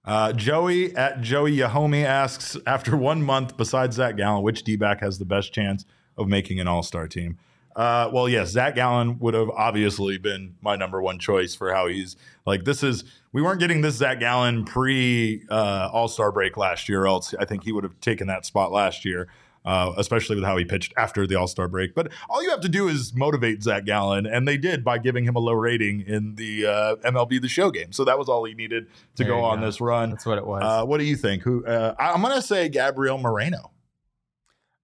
[0.03, 5.01] Uh, Joey at Joey Yahomi asks After one month, besides Zach Gallen, which D back
[5.01, 5.85] has the best chance
[6.17, 7.37] of making an all star team?
[7.75, 11.87] Uh, well, yes, Zach Gallen would have obviously been my number one choice for how
[11.87, 12.63] he's like.
[12.65, 17.03] This is we weren't getting this Zach Gallen pre uh, All Star break last year,
[17.03, 19.27] or else I think he would have taken that spot last year.
[19.67, 21.93] Uh, especially with how he pitched after the All Star break.
[21.93, 25.25] But all you have to do is motivate Zach Gallen, and they did by giving
[25.25, 27.91] him a low rating in the uh, MLB The Show game.
[27.91, 29.65] So that was all he needed to There go on go.
[29.65, 30.11] this run.
[30.11, 30.63] That's what it was.
[30.63, 31.43] Uh, what do you think?
[31.43, 33.71] Who uh, I'm going to say Gabriel Moreno.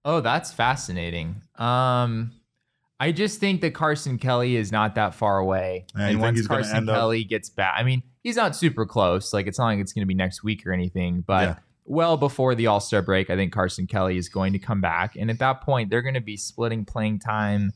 [0.04, 1.40] Oh, that's fascinating.
[1.56, 2.32] Um,
[3.00, 5.86] I just think that Carson Kelly is not that far away.
[5.96, 9.32] Yeah, and once Carson end up- Kelly gets back, I mean, he's not super close.
[9.32, 11.54] Like it's not like it's going to be next week or anything, but Yeah.
[11.84, 15.16] Well before the All Star break, I think Carson Kelly is going to come back,
[15.16, 17.72] and at that point, they're going to be splitting playing time.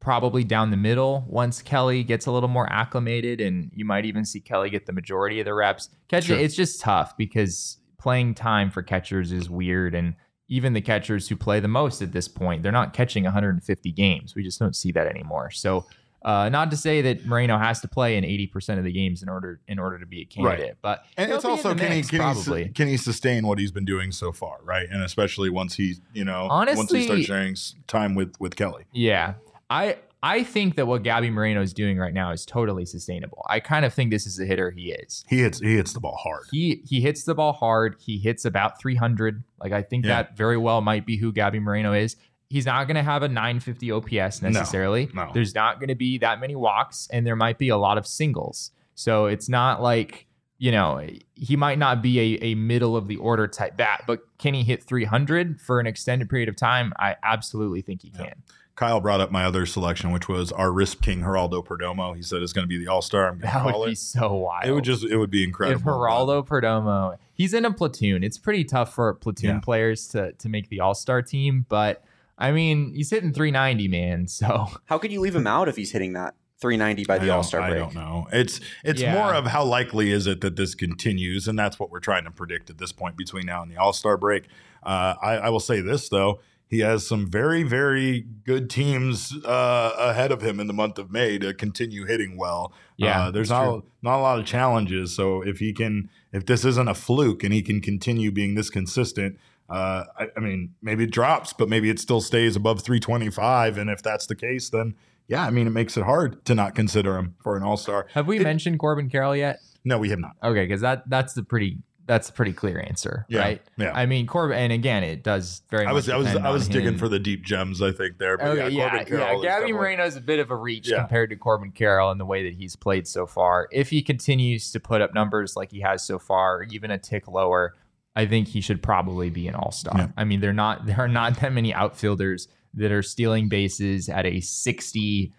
[0.00, 4.24] Probably down the middle once Kelly gets a little more acclimated, and you might even
[4.24, 5.90] see Kelly get the majority of the reps.
[6.08, 6.38] Catcher, Sure.
[6.38, 10.14] it's just tough because playing time for catchers is weird, and
[10.48, 14.34] even the catchers who play the most at this point, they're not catching 150 games.
[14.34, 15.50] We just don't see that anymore.
[15.50, 15.84] So,
[16.22, 19.28] uh, not to say that Moreno has to play in 80% of the games in
[19.28, 22.10] order in order to be a candidate, but And it's also the can he, mix,
[22.10, 24.86] can, he, su- can he sustain what he's been doing so far, right?
[24.90, 28.56] And especially once he, you know, once Honestly- he starts sharing s- time with with
[28.56, 28.84] Kelly.
[28.92, 29.34] Yeah.
[29.70, 33.42] I I think that what Gabby Moreno is doing right now is totally sustainable.
[33.48, 35.24] I kind of think this is the hitter he is.
[35.28, 36.44] He hits he hits the ball hard.
[36.50, 37.96] He he hits the ball hard.
[37.98, 39.42] He hits about 300.
[39.62, 40.16] Like I think Yeah.
[40.24, 42.16] that very well might be who Gabby Moreno is.
[42.50, 45.08] He's not going to have a 950 OPS necessarily.
[45.14, 45.30] no.
[45.32, 48.06] There's not going to be that many walks and there might be a lot of
[48.06, 48.72] singles.
[48.96, 50.26] So it's not like,
[50.58, 51.00] you know,
[51.34, 54.62] he might not be a, a middle of the order type bat, but can he
[54.64, 56.92] hit 300 for an extended period of time?
[56.98, 58.42] I absolutely think he can.
[58.74, 62.16] Kyle brought up my other selection, which was our Risk King Geraldo Perdomo.
[62.16, 63.28] He said it's going to be the All Star.
[63.28, 63.98] I'm going to That call would be it.
[63.98, 64.64] so wild.
[64.66, 65.78] It would just it would be incredible.
[65.80, 68.24] if Geraldo Perdomo, he's in a platoon.
[68.24, 69.60] It's pretty tough for platoon Yeah.
[69.60, 72.02] players to to make the All Star team, but
[72.40, 74.26] I mean, he's hitting 390, man.
[74.28, 77.42] So How could you leave him out if he's hitting that 390 by the All
[77.42, 77.74] Star break?
[77.74, 78.26] I don't know.
[78.32, 79.14] It's it's Yeah.
[79.14, 82.30] more of how likely is it that this continues, and that's what we're trying to
[82.30, 84.44] predict at this point between now and the All Star break.
[84.82, 86.40] Uh, I, I will say this though.
[86.66, 91.10] He has some very, very good teams uh, ahead of him in the month of
[91.10, 92.72] May to continue hitting well.
[92.96, 93.82] Yeah, uh, there's not true.
[94.02, 95.14] not a lot of challenges.
[95.16, 98.70] So if he can, if this isn't a fluke and he can continue being this
[98.70, 99.36] consistent,
[99.70, 103.78] uh, I, I mean, maybe it drops, but maybe it still stays above 325.
[103.78, 104.94] And if that's the case, then
[105.28, 108.06] yeah, I mean, it makes it hard to not consider him for an All Star.
[108.14, 109.60] have we mentioned Corbin Carroll yet?
[109.84, 110.32] No, we have not.
[110.42, 113.62] Okay, because that that's the pretty that's a pretty clear answer, Yeah, right?
[113.76, 113.92] yeah.
[113.94, 115.86] I mean, Corbin, and again, it does very.
[115.86, 116.98] I was much I was I was digging him.
[116.98, 117.80] for the deep gems.
[117.80, 118.36] I think there.
[118.36, 119.04] But Okay, yeah, yeah, yeah.
[119.04, 120.98] Gabby definitely- Moreno is a bit of a reach Yeah.
[120.98, 123.68] compared to Corbin Carroll in the way that he's played so far.
[123.70, 127.28] If he continues to put up numbers like he has so far, even a tick
[127.28, 127.76] lower,
[128.16, 129.94] I think he should probably be an All Star.
[129.96, 130.08] Yeah.
[130.16, 134.26] I mean, they're not there are not that many outfielders that are stealing bases at
[134.26, 135.32] a sixty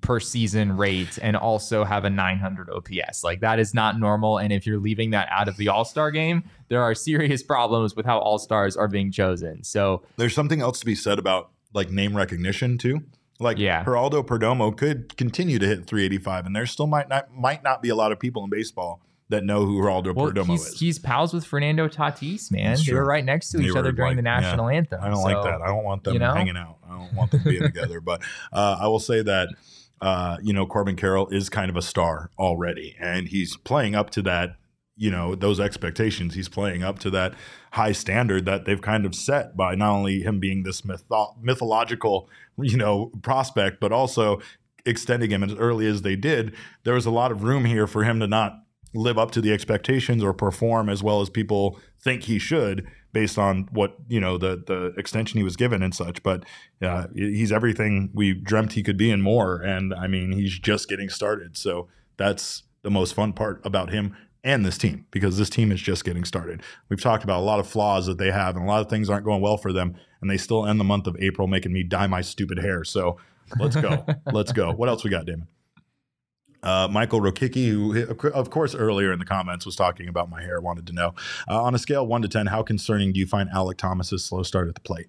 [0.00, 3.22] per season rate and also have a 900 OPS.
[3.22, 4.38] Like that is not normal.
[4.38, 7.94] And if you're leaving that out of the All Star game, there are serious problems
[7.94, 9.62] with how All Stars are being chosen.
[9.62, 13.02] So There's something else to be said about like name recognition too.
[13.40, 13.84] Like Yeah.
[13.84, 17.90] Geraldo Perdomo could continue to hit 385, and there still might not might not be
[17.90, 20.78] a lot of people in baseball that know who Geraldo Well, Perdomo he's, is.
[20.80, 22.76] he's pals with Fernando Tatis, man.
[22.86, 24.76] They were right next to They each other during like- the national yeah.
[24.78, 25.00] anthem.
[25.02, 25.62] I don't So, like that.
[25.62, 26.34] I don't want them you know?
[26.34, 26.76] hanging out.
[26.86, 28.00] I don't want them being together.
[28.00, 29.48] But uh, I will say that
[30.00, 34.10] uh, you know Corbin Carroll is kind of a star already, and he's playing up
[34.10, 34.56] to that.
[34.96, 36.34] You know those expectations.
[36.34, 37.34] He's playing up to that
[37.72, 42.28] high standard that they've kind of set by not only him being this mytho- mythological,
[42.58, 44.40] you know, prospect, but also
[44.86, 46.54] extending him as early as they did.
[46.84, 48.60] There was a lot of room here for him to not
[48.94, 53.38] live up to the expectations or perform as well as people think he should based
[53.38, 56.22] on what you know the the extension he was given and such.
[56.22, 56.44] But
[56.82, 59.62] uh, he's everything we dreamt he could be and more.
[59.62, 61.56] And i mean he's just getting started.
[61.56, 65.80] So that's the most fun part about him and this team because this team is
[65.80, 66.62] just getting started.
[66.90, 69.08] We've talked about a lot of flaws that they have and a lot of things
[69.08, 69.96] aren't going well for them.
[70.20, 72.84] And they still end the month of april making me dye my stupid hair.
[72.84, 73.18] So
[73.58, 74.04] let's go.
[74.32, 74.72] Let's go.
[74.72, 75.48] What else we got damon
[76.64, 80.60] uh, Michael Rokicki, who of course earlier in the comments was talking about my hair,
[80.60, 81.14] wanted to know
[81.48, 84.42] uh, on a scale one to ten, how concerning do you find Alek Thomas's slow
[84.42, 85.08] start at the plate?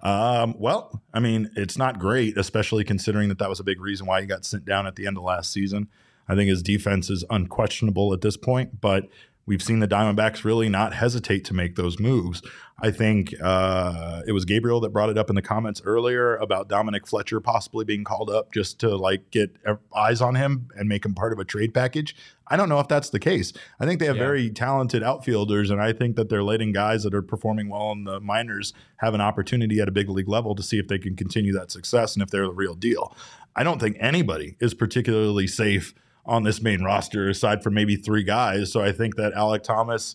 [0.00, 4.06] Um, well, I mean, it's not great, especially considering that that was a big reason
[4.06, 5.88] why he got sent down at the end of last season.
[6.28, 9.08] I think his defense is unquestionable at this point, but
[9.48, 12.42] we've seen the Diamondbacks really not hesitate to make those moves.
[12.80, 16.68] I think uh, it was Gabriel that brought it up in the comments earlier about
[16.68, 19.56] Dominic Fletcher possibly being called up just to like get
[19.96, 22.14] eyes on him and make him part of a trade package.
[22.46, 23.52] I don't know if that's the case.
[23.80, 24.22] I think they have Yeah.
[24.22, 28.04] very talented outfielders, and I think that they're letting guys that are performing well in
[28.04, 31.16] the minors have an opportunity at a big league level to see if they can
[31.16, 33.16] continue that success and if they're the real deal.
[33.56, 35.94] I don't think anybody is particularly safe
[36.28, 38.70] on this main roster aside from maybe three guys.
[38.70, 40.14] So I think that Alek Thomas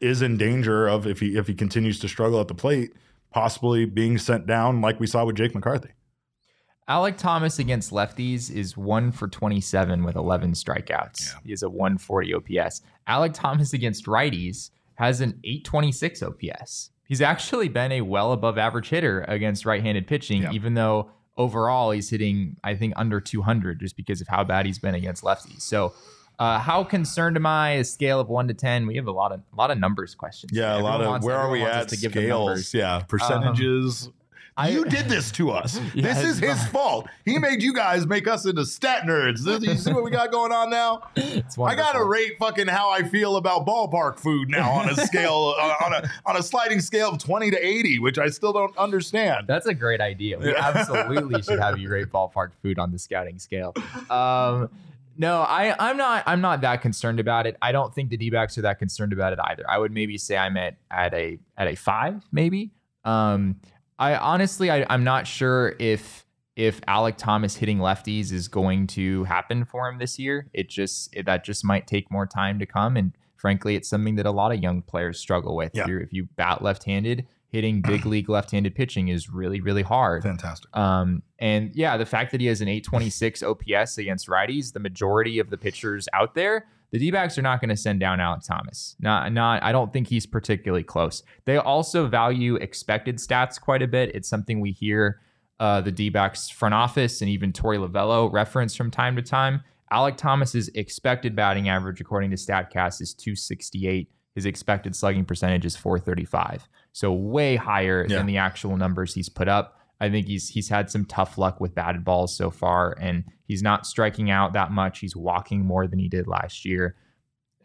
[0.00, 2.92] is in danger of if he if he continues to struggle at the plate,
[3.32, 5.90] possibly being sent down like we saw with Jake McCarthy.
[6.88, 11.32] Alek Thomas against lefties is one for 27 with 11 strikeouts.
[11.34, 11.38] Yeah.
[11.44, 12.82] He has a 140 OPS.
[13.08, 16.90] Alek Thomas against righties has an 826 OPS.
[17.06, 20.52] He's actually been a well above average hitter against right handed pitching, Yeah.
[20.52, 24.78] even though overall he's hitting, I think, under 200 just because of how bad he's
[24.78, 25.62] been against lefties.
[25.62, 25.94] So,
[26.38, 27.70] uh, how concerned am I?
[27.72, 28.86] A scale of one to 10.
[28.86, 30.52] We have a lot of a lot of numbers questions.
[30.54, 31.88] Yeah, a Everyone lot of wants- where are we at?
[31.88, 32.74] to give them Scales, numbers.
[32.74, 34.08] yeah, percentages.
[34.56, 35.78] I- you did this to us.
[35.94, 37.08] Yeah, this is his fault.
[37.24, 39.44] He made you guys make us into stat nerds.
[39.62, 41.02] You see what we got going on now?
[41.16, 45.70] I gotta rate fucking how I feel about ballpark food now on a scale on,
[45.84, 49.46] on a on a sliding scale of twenty to eighty, which I still don't understand.
[49.46, 50.38] That's a great idea.
[50.38, 53.74] We absolutely should have you rate ballpark food on the scouting scale.
[54.10, 54.68] Um,
[55.16, 56.22] no, I, I'm not.
[56.26, 57.56] I'm not that concerned about it.
[57.60, 59.64] I don't think the D-backs are that concerned about it either.
[59.68, 62.70] I would maybe say I'm at at a at a five, maybe.
[63.04, 63.56] Um,
[64.00, 69.24] I honestly, I, I'm not sure if if Alek Thomas hitting lefties is going to
[69.24, 70.48] happen for him this year.
[70.52, 72.96] It just it, that just might take more time to come.
[72.96, 75.72] And frankly, it's something that a lot of young players struggle with.
[75.74, 75.86] Yeah.
[75.88, 80.22] If you bat left-handed, hitting big league left-handed pitching is really, really hard.
[80.22, 80.74] Fantastic.
[80.76, 85.38] Um, and yeah, the fact that he has an 826 OPS against righties, the majority
[85.38, 88.96] of the pitchers out there, the D-backs are not going to send down Alek Thomas.
[89.00, 89.62] Not, not.
[89.62, 91.22] I don't think he's particularly close.
[91.44, 94.14] They also value expected stats quite a bit.
[94.14, 95.20] It's something we hear
[95.60, 99.62] uh, the D-backs front office and even Torey Lovullo reference from time to time.
[99.92, 104.08] Alek Thomas's expected batting average, according to Statcast, is 268.
[104.36, 106.68] His expected slugging percentage is 435.
[106.92, 108.18] So way higher Yeah.
[108.18, 109.79] than the actual numbers he's put up.
[110.00, 113.62] I think he's he's had some tough luck with batted balls so far, and he's
[113.62, 115.00] not striking out that much.
[115.00, 116.96] He's walking more than he did last year.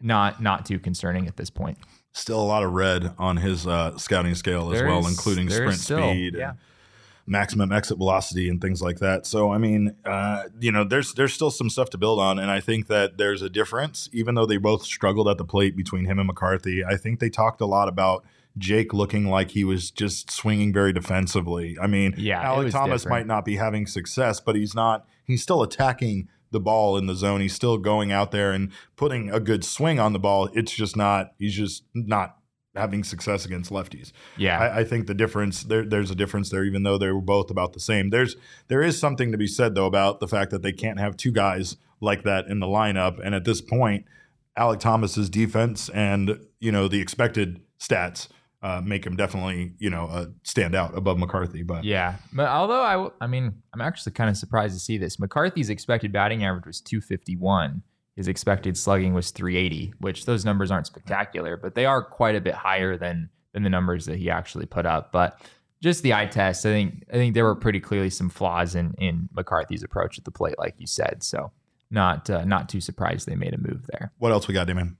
[0.00, 1.78] Not not too concerning at this point.
[2.12, 5.48] Still a lot of red on his uh, scouting scale as There well, is- including
[5.48, 6.50] sprint still, speed yeah.
[6.50, 6.58] and
[7.26, 9.26] maximum exit velocity and things like that.
[9.26, 12.50] So I mean, uh, you know, there's there's still some stuff to build on, and
[12.50, 16.04] I think that there's a difference, even though they both struggled at the plate between
[16.04, 16.84] him and McCarthy.
[16.84, 18.24] I think they talked a lot about.
[18.58, 21.76] Jake looking like he was just swinging very defensively.
[21.80, 23.10] I mean, Yeah, Alek Thomas different.
[23.10, 25.06] might not be having success, but he's not.
[25.24, 27.40] He's still attacking the ball in the zone.
[27.40, 30.48] He's still going out there and putting a good swing on the ball.
[30.54, 31.32] It's just not.
[31.38, 32.36] He's just not
[32.74, 34.12] having success against lefties.
[34.36, 37.20] Yeah, I, I think the difference there, there's a difference there, even though they were
[37.20, 38.10] both about the same.
[38.10, 38.36] There's
[38.68, 41.32] there is something to be said though about the fact that they can't have two
[41.32, 43.18] guys like that in the lineup.
[43.24, 44.04] And at this point,
[44.58, 48.28] Alek Thomas's defense and you know the expected stats
[48.66, 51.62] uh, make him definitely you know uh, stand out above McCarthy.
[51.62, 54.98] But Yeah, but although I, w- I mean, I'm actually kind of surprised to see
[54.98, 55.20] this.
[55.20, 57.82] McCarthy's expected batting average was 251.
[58.16, 62.40] His expected slugging was 380, which those numbers aren't spectacular, but they are quite a
[62.40, 65.12] bit higher than than the numbers that he actually put up.
[65.12, 65.38] But
[65.80, 68.94] just the eye test, I think I think there were pretty clearly some flaws in
[68.98, 71.22] in McCarthy's approach at the plate, like you said.
[71.22, 71.52] So
[71.88, 74.10] not uh, not too surprised they made a move there.
[74.18, 74.96] What else we got, Damon?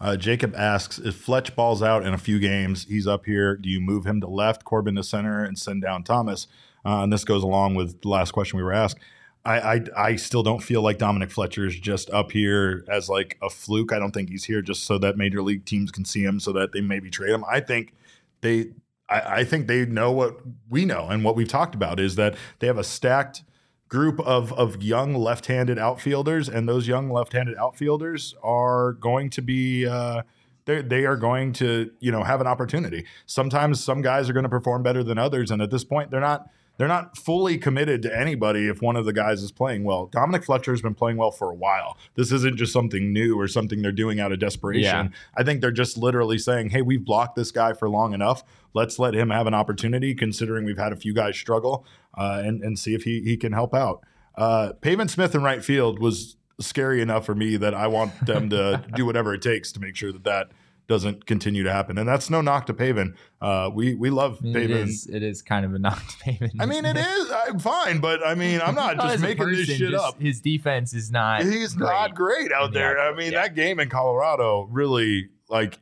[0.00, 3.56] Uh, Jacob asks if Fletch balls out in a few games, he's up here.
[3.56, 6.46] Do you move him to left, Corbin to center, and send down Thomas?
[6.84, 8.98] Uh, and this goes along with the last question we were asked.
[9.44, 13.38] I, I I still don't feel like Dominic Fletcher is just up here as like
[13.40, 13.92] a fluke.
[13.92, 16.52] I don't think he's here just so that major league teams can see him, so
[16.52, 17.44] that they maybe trade him.
[17.48, 17.94] I think
[18.40, 18.72] they
[19.08, 22.36] I, I think they know what we know and what we've talked about is that
[22.58, 23.44] they have a stacked
[23.88, 29.86] group of of young left-handed outfielders, and those young left-handed outfielders are going to be.
[29.86, 30.22] Uh,
[30.64, 33.04] they they are going to you know have an opportunity.
[33.24, 36.20] Sometimes some guys are going to perform better than others, and at this point, they're
[36.20, 40.06] not they're not fully committed to anybody if one of the guys is playing well.
[40.06, 41.96] Dominic Fletcher has been playing well for a while.
[42.16, 44.82] This isn't just something new or something they're doing out of desperation.
[44.82, 45.08] Yeah.
[45.36, 48.42] I think they're just literally saying, "Hey, we've blocked this guy for long enough.
[48.76, 51.84] Let's let him have an opportunity." Considering we've had a few guys struggle,
[52.16, 54.04] uh, and and see if he he can help out.
[54.36, 58.50] Uh, Pavin Smith in right field was scary enough for me that I want them
[58.50, 60.48] to do whatever it takes to make sure that that
[60.88, 61.98] doesn't continue to happen.
[61.98, 63.16] And that's no knock to Pavin.
[63.40, 64.88] Uh, we we love It Pavin.
[64.88, 66.50] is it is kind of a knock to Pavin.
[66.60, 67.30] I mean, it is.
[67.48, 70.20] I'm fine, but I mean, I'm not Not just making this shit up.
[70.20, 71.42] His defense is not.
[71.42, 72.98] He's not great out in the there.
[73.00, 73.42] I mean, yeah.
[73.42, 75.78] that game in Colorado really like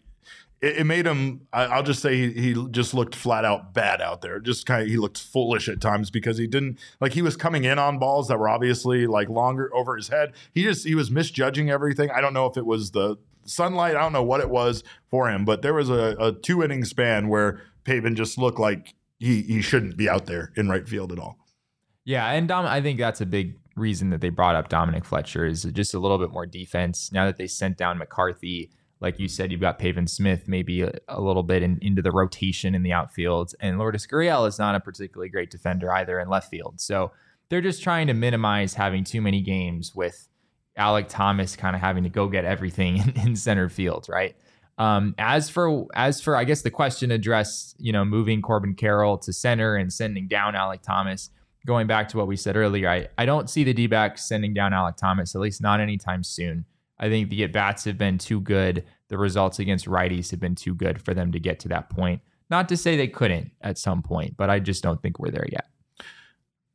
[0.65, 1.47] it, it made him.
[1.53, 4.41] I, I'll just say he, he just looked flat out bad out there.
[4.41, 7.65] Just kind of he looked foolish at times because he didn't like he was coming
[7.65, 10.33] in on balls that were obviously like longer over his head.
[10.53, 12.11] He just he was misjudging everything.
[12.11, 13.97] I don't know if it was the sunlight.
[13.97, 16.85] I don't know what it was for him, but there was a, a two inning
[16.85, 21.13] span where Pavin just looked like he he shouldn't be out there in right field
[21.13, 21.39] at all.
[22.05, 25.47] Yeah, and Dom, I think that's a big reason that they brought up Dominic Fletcher
[25.47, 27.11] is just a little bit more defense.
[27.13, 28.71] Now that they sent down McCarthy,
[29.05, 32.11] like you said, you've got Pavin Smith maybe a, a little bit in, into the
[32.11, 36.31] rotation in the outfield, and Lourdes Gurriel is not a particularly great defender either in
[36.31, 36.81] left field.
[36.81, 37.13] So
[37.51, 40.27] they're just trying to minimize having too many games with
[40.79, 44.35] Alek Thomas kind of having to go get everything in, in center field, right?
[44.79, 49.19] Um, as for as for I guess the question addressed, you know, moving Corbin Carroll
[49.19, 51.31] to center and sending down Alek Thomas.
[51.67, 54.55] Going back to what we said earlier, I, I don't see the D backs sending
[54.55, 56.65] down Alek Thomas, at least not anytime soon.
[56.99, 58.85] I think the at bats have been too good.
[59.09, 62.21] The results against righties have been too good for them to get to that point.
[62.51, 65.47] Not to say they couldn't at some point, but I just don't think we're there
[65.51, 65.67] yet.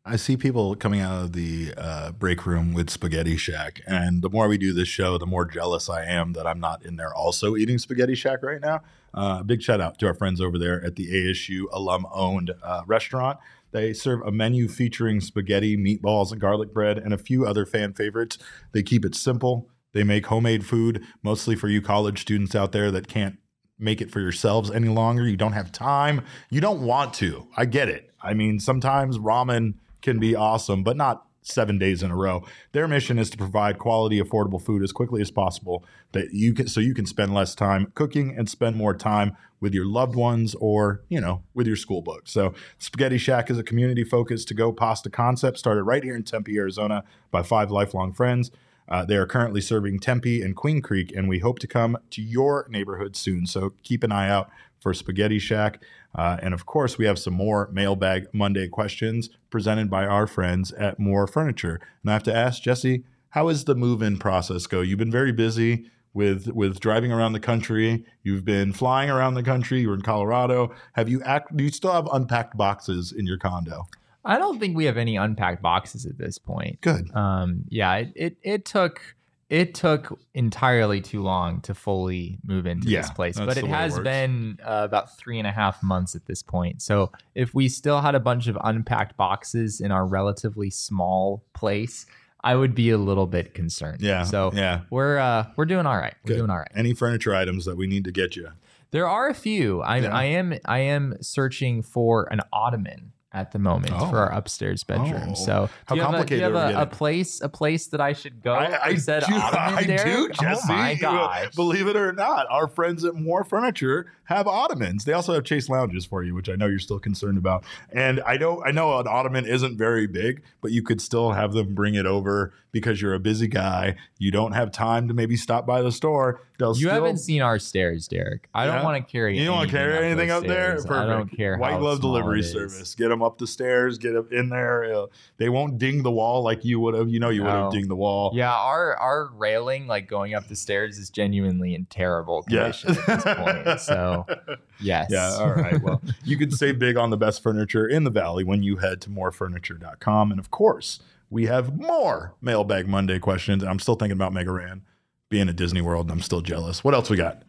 [0.06, 4.30] I see people coming out of the uh, break room with Spaghetti Shack, and the
[4.30, 7.14] more we do this show, the more jealous I am that I'm not in there
[7.14, 8.82] also eating Spaghetti Shack right now.
[9.14, 13.40] Uh, big shout out to our friends over there at the ASU alum-owned uh, restaurant.
[13.72, 17.94] They serve a menu featuring spaghetti, meatballs, and garlic bread, and a few other fan
[17.94, 18.38] favorites.
[18.72, 19.70] They keep it simple.
[19.94, 23.38] They make homemade food, mostly for you college students out there that can't
[23.78, 25.28] make it for yourselves any longer.
[25.28, 26.24] You don't have time.
[26.50, 27.48] You don't want to.
[27.56, 28.12] I get it.
[28.22, 32.44] I mean, sometimes ramen can be awesome, but not seven days in a row.
[32.74, 36.68] Their mission is to provide quality, affordable food as quickly as possible that you can
[36.68, 40.56] so you can spend less time cooking and spend more time with your loved ones
[40.56, 42.32] or you know with your school books.
[42.32, 46.24] So Spaghetti Shack is a community focused to go pasta concept started right here in
[46.24, 48.52] Tempe, Arizona, by five lifelong friends.
[48.90, 52.22] Uh, they are currently serving Tempe and Queen Creek, and we hope to come to
[52.22, 53.46] your neighborhood soon.
[53.46, 55.84] So keep an eye out for Spaghetti Shack.
[56.16, 60.72] Uh, and of course, we have some more Mailbag Monday questions presented by our friends
[60.72, 61.80] at More Furniture.
[62.02, 64.82] And I have to ask Jesse, how is the move-in process go?
[64.82, 68.04] You've been very busy with with driving around the country.
[68.24, 69.82] You've been flying around the country.
[69.82, 70.74] You were in Colorado.
[70.94, 71.56] Have you act?
[71.56, 73.88] Do you still have unpacked boxes in your condo?
[74.30, 76.82] I don't think we have any unpacked boxes at this point.
[76.82, 77.14] Good.
[77.16, 79.02] Um, yeah, it, it it took
[79.50, 83.70] it took entirely too long to fully move into Yeah, this place, but it way
[83.70, 86.84] it has been uh, about three and a half months at this point.
[86.84, 92.06] So if we still had a bunch of unpacked boxes in our relatively small place,
[92.44, 94.02] I would be a little bit concerned.
[94.02, 94.26] Yeah.
[94.26, 94.82] So yeah.
[94.92, 96.14] we're uh, we're doing all right.
[96.24, 96.38] We're Good.
[96.38, 96.72] doing all right.
[96.76, 98.50] Any furniture items that we need to get you?
[98.92, 99.82] There are a few.
[99.82, 100.16] I, Yeah.
[100.16, 104.10] I am I am searching for an ottoman at the moment Oh.
[104.10, 105.30] for our upstairs bedroom.
[105.30, 105.34] Oh.
[105.36, 108.02] So How do have, a, do complicated you have a, a place a place that
[108.02, 108.54] I should go?
[108.54, 110.04] I, I said do, ottoman, I Derek?
[110.06, 110.68] do, oh Jesse.
[110.74, 111.56] Oh my gosh!
[111.56, 115.06] Believe it or not, our friends at More Furniture have ottomans.
[115.06, 117.64] They also have chase lounges for you, which I know you're still concerned about.
[117.92, 121.54] And I know, I know, an ottoman isn't very big, but you could still have
[121.54, 123.96] them bring it over because you're a busy guy.
[124.18, 126.42] You don't have time to maybe stop by the store.
[126.60, 128.50] They'll You still, haven't seen our stairs, Derek.
[128.54, 128.76] I Yeah?
[128.76, 129.38] don't want to carry.
[129.40, 130.74] You don't want to carry anything those up there?
[130.76, 130.92] Perfect.
[130.92, 131.58] I don't care.
[131.58, 132.96] White glove delivery service.
[132.96, 133.98] Get them up the stairs.
[133.98, 134.94] Get them in there.
[134.94, 135.06] Uh,
[135.38, 137.10] They won't ding the wall like you would have.
[137.10, 137.72] You know, you would have No.
[137.72, 138.32] dinged the wall.
[138.36, 142.72] Yeah, our our railing, like going up the stairs, is genuinely in terrible Yeah.
[142.72, 143.80] condition at this point.
[143.80, 144.26] So,
[144.82, 145.08] yes.
[145.10, 145.30] Yeah.
[145.40, 145.82] All right.
[145.82, 149.00] Well, you can save big on the best furniture in the valley when you head
[149.02, 150.32] to morefurniture.com.
[150.32, 151.00] And of course,
[151.30, 153.64] we have more Mailbag Monday questions.
[153.64, 154.84] I'm still thinking about Mega Ran
[155.30, 156.84] being at Disney World, and I'm still jealous.
[156.84, 157.44] What else we got?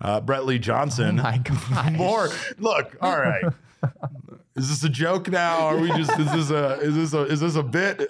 [0.00, 1.16] Uh, Brett Lee Oh Johnson.
[1.16, 1.92] my gosh.
[1.92, 2.28] more.
[2.58, 2.96] Look.
[3.00, 3.44] All right.
[4.56, 5.66] Is this a joke now?
[5.68, 6.18] Are we just?
[6.18, 6.74] Is this a?
[6.80, 7.22] Is this a?
[7.22, 8.08] Is this a bit?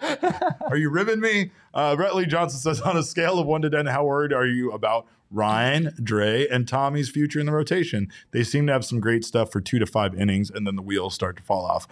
[0.62, 1.50] Are you ribbing me?
[1.72, 4.46] Uh, Brett Lee Johnson says, on a scale of one to ten, how worried are
[4.46, 8.08] you about Ryne, Drey, and Tommy's future in the rotation?
[8.32, 10.82] They seem to have some great stuff for two to five innings, and then the
[10.82, 11.86] wheels start to fall off.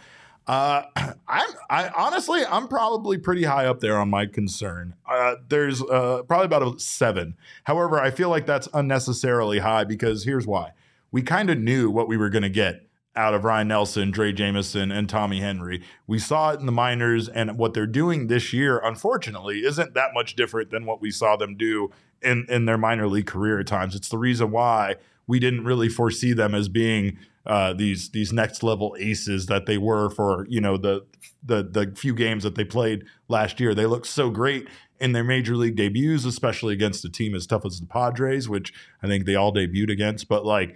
[0.48, 0.82] Uh,
[1.28, 4.94] I'm I honestly I'm probably pretty high up there on my concern.
[5.06, 7.36] Uh, there's uh, probably about a seven.
[7.64, 10.72] However, I feel like that's unnecessarily high because here's why:
[11.12, 14.34] we kind of knew what we were going to get out of Ryne Nelson, Drey
[14.34, 15.82] Jameson, and Tommy Henry.
[16.06, 20.14] We saw it in the minors, and what they're doing this year, unfortunately, isn't that
[20.14, 21.90] much different than what we saw them do
[22.22, 23.94] in in their minor league career at times.
[23.94, 24.96] It's the reason why
[25.28, 29.78] we didn't really foresee them as being uh, these these next level aces that they
[29.78, 31.06] were for you know the
[31.44, 33.74] the the few games that they played last year.
[33.74, 34.68] They looked so great
[35.00, 38.72] in their major league debuts, especially against a team as tough as the Padres, which
[39.02, 40.28] I think they all debuted against.
[40.28, 40.74] But like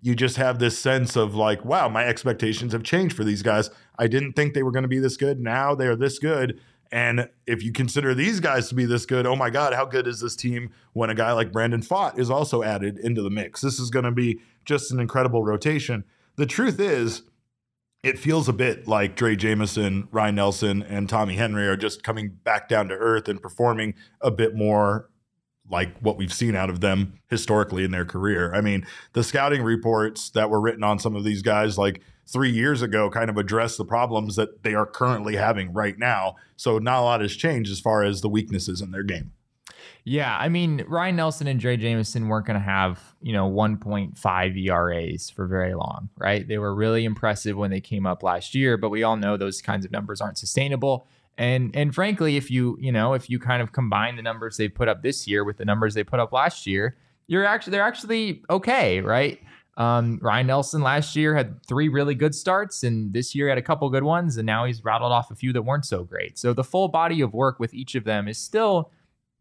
[0.00, 3.68] you just have this sense of like, wow, my expectations have changed for these guys.
[3.98, 5.40] I didn't think they were going to be this good.
[5.40, 6.60] Now they are this good.
[6.90, 10.06] And if you consider these guys to be this good, oh my God, how good
[10.06, 13.60] is this team when a guy like Brandon Pfaadt is also added into the mix?
[13.60, 16.04] This is going to be just an incredible rotation.
[16.36, 17.22] The truth is,
[18.02, 22.28] it feels a bit like Drey Jameson, Ryne Nelson, and Tommy Henry are just coming
[22.28, 25.10] back down to earth and performing a bit more
[25.70, 28.54] like what we've seen out of them historically in their career.
[28.54, 32.50] I mean, the scouting reports that were written on some of these guys like three
[32.50, 36.36] years ago kind of address the problems that they are currently having right now.
[36.56, 39.32] So not a lot has changed as far as the weaknesses in their game.
[40.04, 44.66] Yeah, I mean Ryne Nelson and Drey Jameson weren't going to have you know 1.5
[44.66, 46.46] ERAs for very long, right?
[46.46, 49.60] They were really impressive when they came up last year, but we all know those
[49.60, 51.06] kinds of numbers aren't sustainable.
[51.36, 54.68] And and frankly, if you you know if you kind of combine the numbers they
[54.68, 57.82] put up this year with the numbers they put up last year, you're actually they're
[57.82, 59.40] actually okay, right?
[59.78, 63.62] Um, Ryne Nelson last year had three really good starts, and this year had a
[63.62, 66.36] couple good ones, and now he's rattled off a few that weren't so great.
[66.36, 68.90] So the full body of work with each of them is still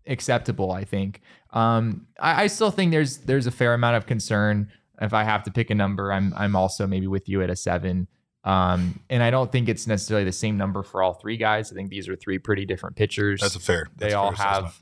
[0.05, 1.21] acceptable, I think.
[1.51, 4.71] Um, I, I still think there's there's a fair amount of concern.
[5.01, 7.55] If I have to pick a number, I'm I'm also maybe with you at a
[7.55, 8.07] seven.
[8.43, 11.71] Um, and I don't think it's necessarily the same number for all three guys.
[11.71, 13.41] I think these are three pretty different pitchers.
[13.41, 13.87] That's a fair.
[13.97, 14.81] they all have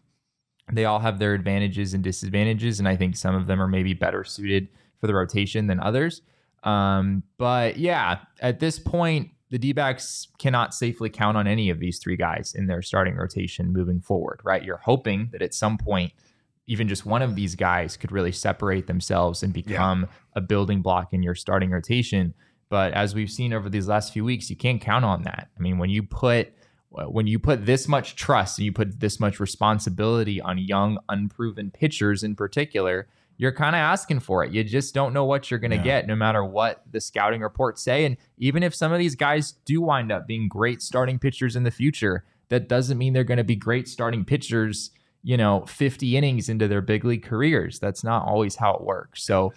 [0.72, 3.94] they all have their advantages and disadvantages, and I think some of them are maybe
[3.94, 4.68] better suited
[5.00, 6.22] for the rotation than others.
[6.64, 11.80] Um, but yeah, at this point, the D backs cannot safely count on any of
[11.80, 14.64] these three guys in their starting rotation moving forward, right?
[14.64, 16.12] You're hoping that at some point,
[16.68, 21.14] even just one of these guys could really separate themselves and become a building block
[21.14, 22.34] in your starting rotation.
[22.70, 25.50] But as we've seen over these last few weeks, you can't count on that.
[25.56, 26.52] I mean, when you put
[26.90, 31.70] when you put this much trust and you put this much responsibility on young, unproven
[31.70, 33.08] pitchers in particular,
[33.38, 34.52] you're kind of asking for it.
[34.54, 35.84] You just don't know what you're going to Yeah.
[35.84, 38.06] get, no matter what the scouting reports say.
[38.06, 41.64] And even if some of these guys do wind up being great starting pitchers in
[41.64, 44.92] the future, that doesn't mean they're going to be great starting pitchers,
[45.24, 47.80] you know, 50 innings into their big league careers.
[47.80, 49.24] That's not always how it works.
[49.24, 49.52] So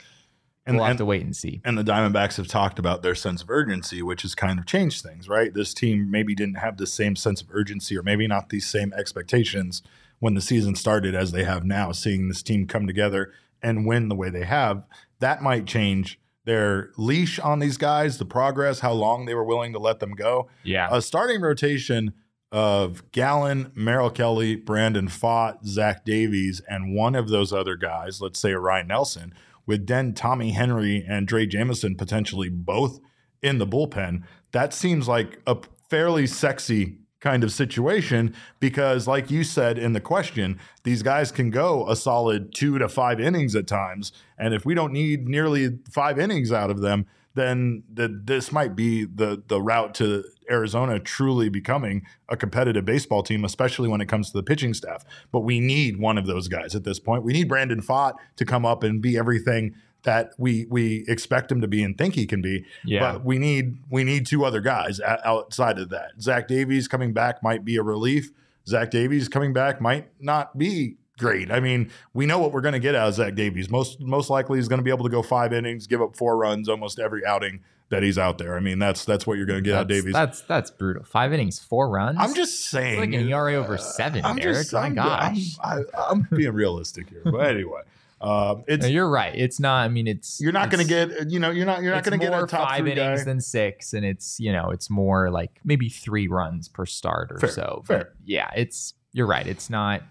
[0.66, 1.60] And, we'll have and, to wait and see.
[1.64, 5.02] and the Diamondbacks have talked about their sense of urgency, which has kind of changed
[5.02, 5.54] things, right?
[5.54, 8.92] This team maybe didn't have the same sense of urgency or maybe not these same
[8.94, 9.82] expectations
[10.18, 13.32] when the season started as they have now, seeing this team come together
[13.62, 14.84] and win the way they have.
[15.20, 19.72] That might change their leash on these guys, the progress, how long they were willing
[19.74, 20.48] to let them go.
[20.62, 20.88] Yeah.
[20.90, 22.14] A starting rotation
[22.50, 28.40] of Gallen, Merrill Kelly, Brandon Pfaadt, Zach Davies, and one of those other guys, let's
[28.40, 29.34] say Ryne Nelson,
[29.66, 33.00] with then Tommy Henry and Drey Jameson potentially both
[33.42, 35.58] in the bullpen, that seems like a
[35.90, 41.50] fairly sexy kind of situation because, like you said in the question, these guys can
[41.50, 44.12] go a solid two to five innings at times.
[44.38, 48.74] And if we don't need nearly five innings out of them, then the, this might
[48.74, 54.08] be the the route to Arizona truly becoming a competitive baseball team, especially when it
[54.08, 55.04] comes to the pitching staff.
[55.30, 57.22] But we need one of those guys at this point.
[57.22, 59.74] We need Brandon Pfaadt to come up and be everything
[60.04, 62.64] that we we expect him to be and think he can be.
[62.84, 63.00] Yeah.
[63.12, 66.12] But we need we need two other guys a- outside of that.
[66.20, 68.30] Zach Davies coming back might be a relief.
[68.66, 71.50] Zach Davies coming back might not be great.
[71.50, 73.70] I mean, we know what we're going to get out of Zach Davies.
[73.70, 76.36] Most most likely he's going to be able to go five innings, give up four
[76.36, 78.54] runs almost every outing that he's out there.
[78.56, 80.12] I mean, that's that's what you're going to get out of Davies.
[80.12, 81.04] that's that's brutal.
[81.04, 82.18] Five innings, four runs.
[82.20, 84.56] I'm just It's saying, like an ERA over uh, seven, I'm Derek.
[84.58, 85.56] just, My I'm, gosh.
[85.62, 87.80] I'm, I, am being realistic here, but anyway,
[88.20, 89.34] um, it's No, you're right.
[89.34, 89.84] It's not.
[89.84, 92.18] I mean, it's you're not going to get you know you're not you're not going
[92.18, 93.24] to get more a top five innings guy.
[93.24, 97.38] than six, and it's you know it's more like maybe three runs per start or
[97.38, 97.82] Fair, so.
[97.86, 97.98] fair.
[97.98, 99.46] But yeah, it's you're right.
[99.46, 100.02] It's not.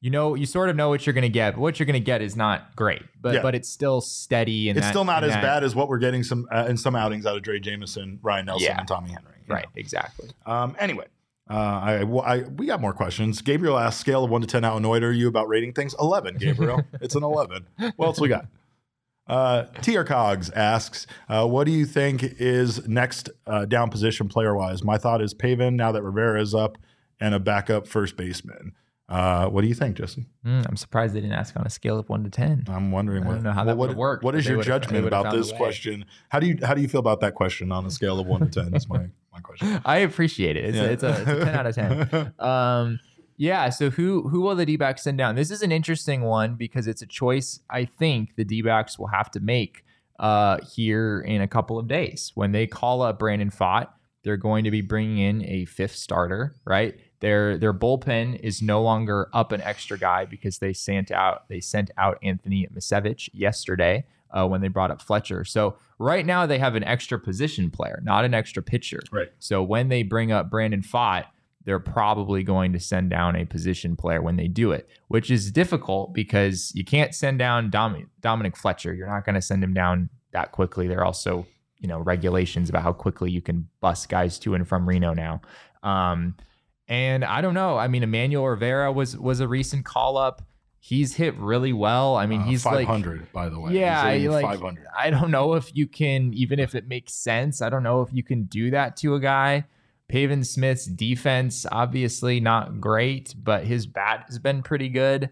[0.00, 1.94] You know, you sort of know what you're going to get, but what you're going
[1.94, 3.02] to get is not great.
[3.20, 3.42] But Yeah.
[3.42, 4.68] but it's still steady.
[4.68, 6.76] And it's that- still not as that- bad as what we're getting some uh, in
[6.76, 8.78] some outings out of Drey Jameson, Ryne Nelson, Yeah.
[8.78, 9.32] and Tommy Henry.
[9.48, 9.66] Right.
[9.74, 10.28] Exactly.
[10.46, 11.06] Um, anyway,
[11.50, 13.40] uh, I, I we got more questions.
[13.40, 15.94] Gabriel asked, scale of one to ten, how annoyed are you about rating things?
[15.98, 16.82] Eleven, Gabriel.
[17.00, 17.66] it's an eleven.
[17.96, 18.46] What else we got?
[19.26, 24.54] Uh, Tier Cogs asks, uh, what do you think is next uh, down position player
[24.54, 24.82] wise?
[24.82, 26.78] My thought is Pavin now that Rivera is up
[27.20, 28.72] and a backup first baseman.
[29.08, 30.26] Uh, what do you think, Jesse?
[30.44, 32.64] Mm, I'm surprised they didn't ask on a scale of one to ten.
[32.68, 35.34] I'm wondering I don't know how what, that would've worked, what is your judgment about
[35.34, 36.04] this question?
[36.28, 38.40] How do you how do you feel about that question on a scale of one
[38.40, 38.74] to ten?
[38.74, 39.06] Is my
[39.38, 39.80] my question.
[39.84, 40.64] I appreciate it.
[40.64, 40.82] It's, Yeah.
[40.84, 42.32] a, it's, a, it's a ten out of ten.
[42.38, 43.00] Um,
[43.36, 43.68] yeah.
[43.70, 45.36] So who who will the D-backs send down?
[45.36, 49.30] This is an interesting one because it's a choice I think the D-backs will have
[49.32, 49.84] to make
[50.18, 53.88] uh, here in a couple of days when they call up Brandon Pfaadt.
[54.24, 56.98] They're going to be bringing in a fifth starter, right?
[57.20, 61.60] Their their bullpen is no longer up an extra guy because they sent out they
[61.60, 65.44] sent out Anthony Misiewicz yesterday uh, when they brought up Fletcher.
[65.44, 69.00] So right now they have an extra position player, not an extra pitcher.
[69.10, 69.28] Right.
[69.38, 71.26] So when they bring up Brandon Pfaadt,
[71.64, 75.52] they're probably going to send down a position player when they do it, which is
[75.52, 78.94] difficult because you can't send down Dom- Dominic Fletcher.
[78.94, 80.88] You're not going to send him down that quickly.
[80.88, 81.46] There are also,
[81.78, 85.42] you know, regulations about how quickly you can bus guys to and from Reno now.
[85.82, 86.36] Um,
[86.88, 87.76] and I don't know.
[87.76, 90.42] I mean, Emmanuel Rivera was was a recent call up.
[90.80, 92.16] He's hit really well.
[92.16, 93.72] I mean, Uh, he's five like hundred, by the way.
[93.74, 94.86] yeah, like five hundred.
[94.96, 97.60] I don't know if you can, even if it makes sense.
[97.60, 99.64] I don't know if you can do that to a guy.
[100.08, 105.30] Pavin Smith's defense, obviously not great, but his bat has been pretty good.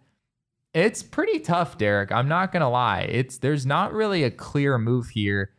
[0.75, 2.13] It's pretty tough, Derek.
[2.13, 3.03] I'm not gonna lie.
[3.03, 5.53] It's there's not really a clear move here.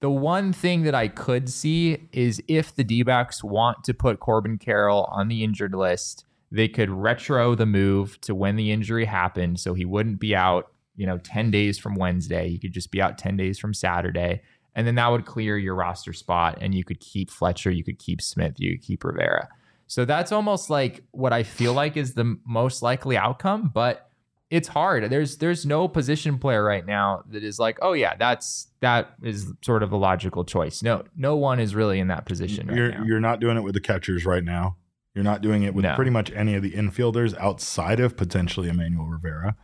[0.00, 4.58] The one thing that I could see is if the D-backs want to put Corbin
[4.58, 9.60] Carroll on the injured list, they could retro the move to when the injury happened
[9.60, 12.48] so he wouldn't be out, you know, 10 days from Wednesday.
[12.48, 14.42] He could just be out 10 days from Saturday.
[14.74, 17.98] And then that would clear your roster spot and you could keep Fletcher, you could
[17.98, 19.48] keep Smith, you could keep Rivera.
[19.86, 24.08] So that's almost like what I feel like is the most likely outcome, but
[24.48, 25.08] it's hard.
[25.10, 29.52] There's there's no position player right now that is like, oh yeah, that's that is
[29.62, 30.82] sort of a logical choice.
[30.82, 33.04] No, no one is really in that position right You're now.
[33.04, 34.76] you're not doing it with the catchers right now.
[35.14, 35.94] You're not doing it with No.
[35.96, 39.56] pretty much any of the infielders outside of potentially Emmanuel Rivera.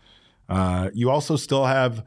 [0.48, 2.04] Uh, you also still have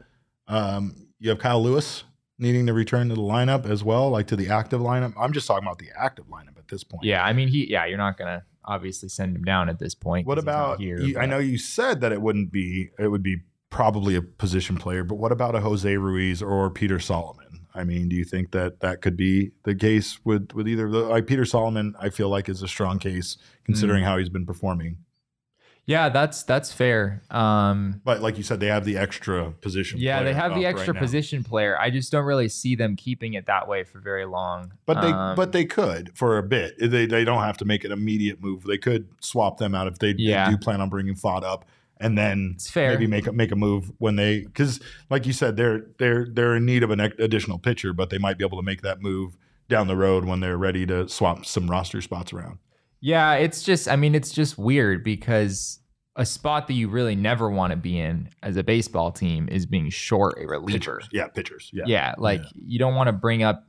[0.48, 2.04] um, you have Kyle Lewis
[2.38, 5.12] needing to return to the lineup as well, like to the active lineup.
[5.18, 7.04] I'm just talking about the active lineup at this point.
[7.04, 10.26] yeah, I mean he yeah, you're not gonna obviously send him down at this point.
[10.26, 11.00] What about here?
[11.00, 13.38] you, I know you said that it wouldn't be it would be
[13.70, 17.59] probably a position player, but what about a Jose Ruiz or Peter Solomon?
[17.74, 20.92] I mean, do you think that that could be the case with with either of
[20.92, 21.94] the like Peter Solomon?
[21.98, 24.98] I feel like is a strong case considering how he's been performing.
[25.86, 27.22] Yeah, that's that's fair.
[27.30, 29.98] Um, But like you said, they have the extra position.
[29.98, 31.76] yeah, they have the extra right position player.
[31.76, 34.72] I just don't really see them keeping it that way for very long.
[34.86, 36.74] But they Um, but they could for a bit.
[36.78, 38.64] They they don't have to make an immediate move.
[38.64, 41.64] They could swap them out if they, they do plan on bringing Fod up,
[42.00, 42.90] and then It's fair.
[42.90, 44.80] maybe make a make a move when they because
[45.10, 48.38] like you said they're they're they're in need of an additional pitcher, but they might
[48.38, 49.36] be able to make that move
[49.68, 52.58] down the road when they're ready to swap some roster spots around.
[53.00, 55.78] Yeah, it's just I mean it's just weird because
[56.16, 59.64] a spot that you really never want to be in as a baseball team is
[59.64, 60.72] being short a reliever.
[60.78, 63.64] Pitchers, yeah, pitchers, yeah, Yeah, like you don't want to bring up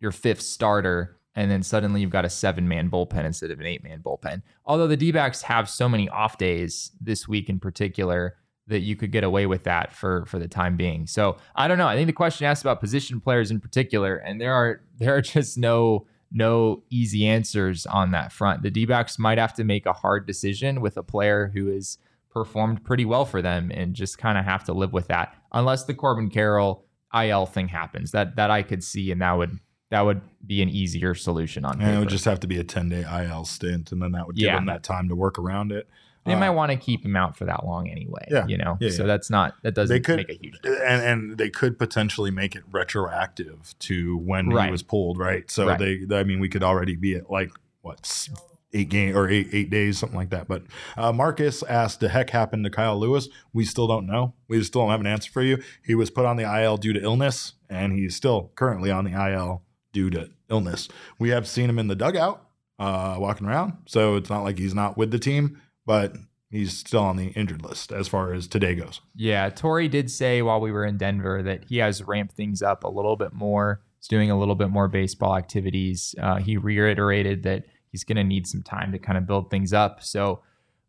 [0.00, 3.66] your fifth starter and then suddenly you've got a seven man bullpen instead of an
[3.66, 4.42] eight man bullpen.
[4.64, 8.96] Although the D backs have so many off days this week in particular that you
[8.96, 11.06] could get away with that for for the time being.
[11.06, 11.86] So I don't know.
[11.86, 15.20] I think the question asked about position players in particular, and there are there are
[15.20, 18.62] just no no easy answers on that front.
[18.62, 21.98] The D backs might have to make a hard decision with a player who has
[22.30, 25.34] performed pretty well for them and just kind of have to live with that.
[25.52, 26.84] Unless the Corbin Carroll
[27.14, 28.10] IL thing happens.
[28.10, 29.58] That that I could see and that would
[29.90, 32.64] that would be an easier solution on And it would just have to be a
[32.64, 34.56] ten day IL stint, and then that would give Yeah.
[34.56, 35.88] them that time to work around it.
[36.24, 38.26] they Uh, might want to keep him out for that long anyway.
[38.28, 38.48] Yeah.
[38.48, 38.76] You know?
[38.80, 39.06] Yeah, so yeah.
[39.06, 40.82] that's not that doesn't they could make a huge difference.
[40.84, 44.66] and and they could potentially make it retroactive to when Right.
[44.66, 45.48] he was pulled, right?
[45.50, 45.78] So Right.
[46.08, 47.50] they, I mean, we could already be at like
[47.82, 48.28] what
[48.72, 50.48] eight game or eight eight days, something like that.
[50.48, 50.64] But
[50.96, 54.34] uh, Marcus asked, "The heck happened to Kyle Lewis?" We still don't know.
[54.48, 55.62] We still don't have an answer for you.
[55.84, 59.12] He was put on the IL due to illness, and he's still currently on the
[59.12, 59.62] IL
[59.96, 60.88] due to illness.
[61.18, 62.46] We have seen him in the dugout,
[62.78, 66.14] uh, walking around, so it's not like he's not with the team, but.
[66.48, 69.00] He's still on the injured list as far as today goes.
[69.16, 72.84] Yeah, Torey did say while we were in Denver that he has ramped things up
[72.84, 73.82] a little bit more.
[73.98, 76.14] He's doing a little bit more baseball activities.
[76.22, 79.72] Uh, he reiterated that he's going to need some time to kind of build things
[79.72, 80.04] up.
[80.04, 80.40] So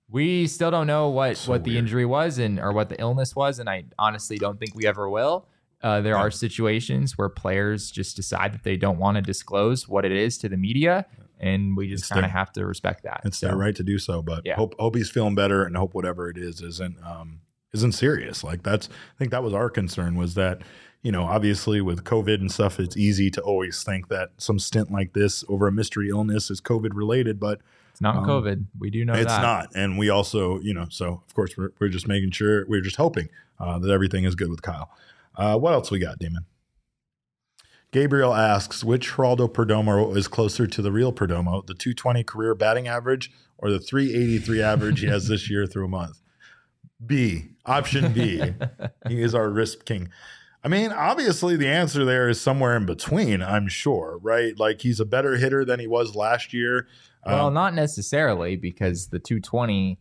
[0.07, 3.35] we still don't know what So what the injury was and or what the illness
[3.35, 5.47] was, and I honestly don't think we ever will.
[5.81, 6.21] Uh, there Yeah.
[6.21, 10.37] are situations where players just decide that they don't want to disclose what it is
[10.39, 11.05] to the media,
[11.39, 13.21] and we just kind of have to respect that.
[13.25, 14.55] It's So, their right to do so, but Yeah.
[14.55, 17.41] hope hope he's feeling better and hope whatever it is isn't um
[17.73, 18.43] isn't serious.
[18.43, 20.63] Like that's I think that was our concern was that
[21.03, 24.89] you know obviously with COVID and stuff, it's easy to always think that some stint
[24.91, 27.61] like this over a mystery illness is COVID related, but
[27.91, 28.65] It's not Um, COVID.
[28.79, 29.41] We do know it's that.
[29.41, 29.69] not.
[29.75, 32.95] And we also you know so of course we're we're just making sure we're just
[32.95, 34.89] hoping uh, that everything is good with Kyle.
[35.37, 36.45] Uh, what else we got, Damon?
[37.91, 42.87] Gabriel asks, which Geraldo Perdomo is closer to the real Perdomo, the 220 career batting
[42.87, 46.19] average or the 383 average he has this year through a month?
[47.05, 48.41] B, option B.
[49.07, 50.09] he is our risk king.
[50.63, 54.57] I mean, obviously, the answer there is somewhere in between, I'm sure, right?
[54.59, 56.87] Like he's a better hitter than he was last year.
[57.25, 59.97] Well, Um, not necessarily because the 220,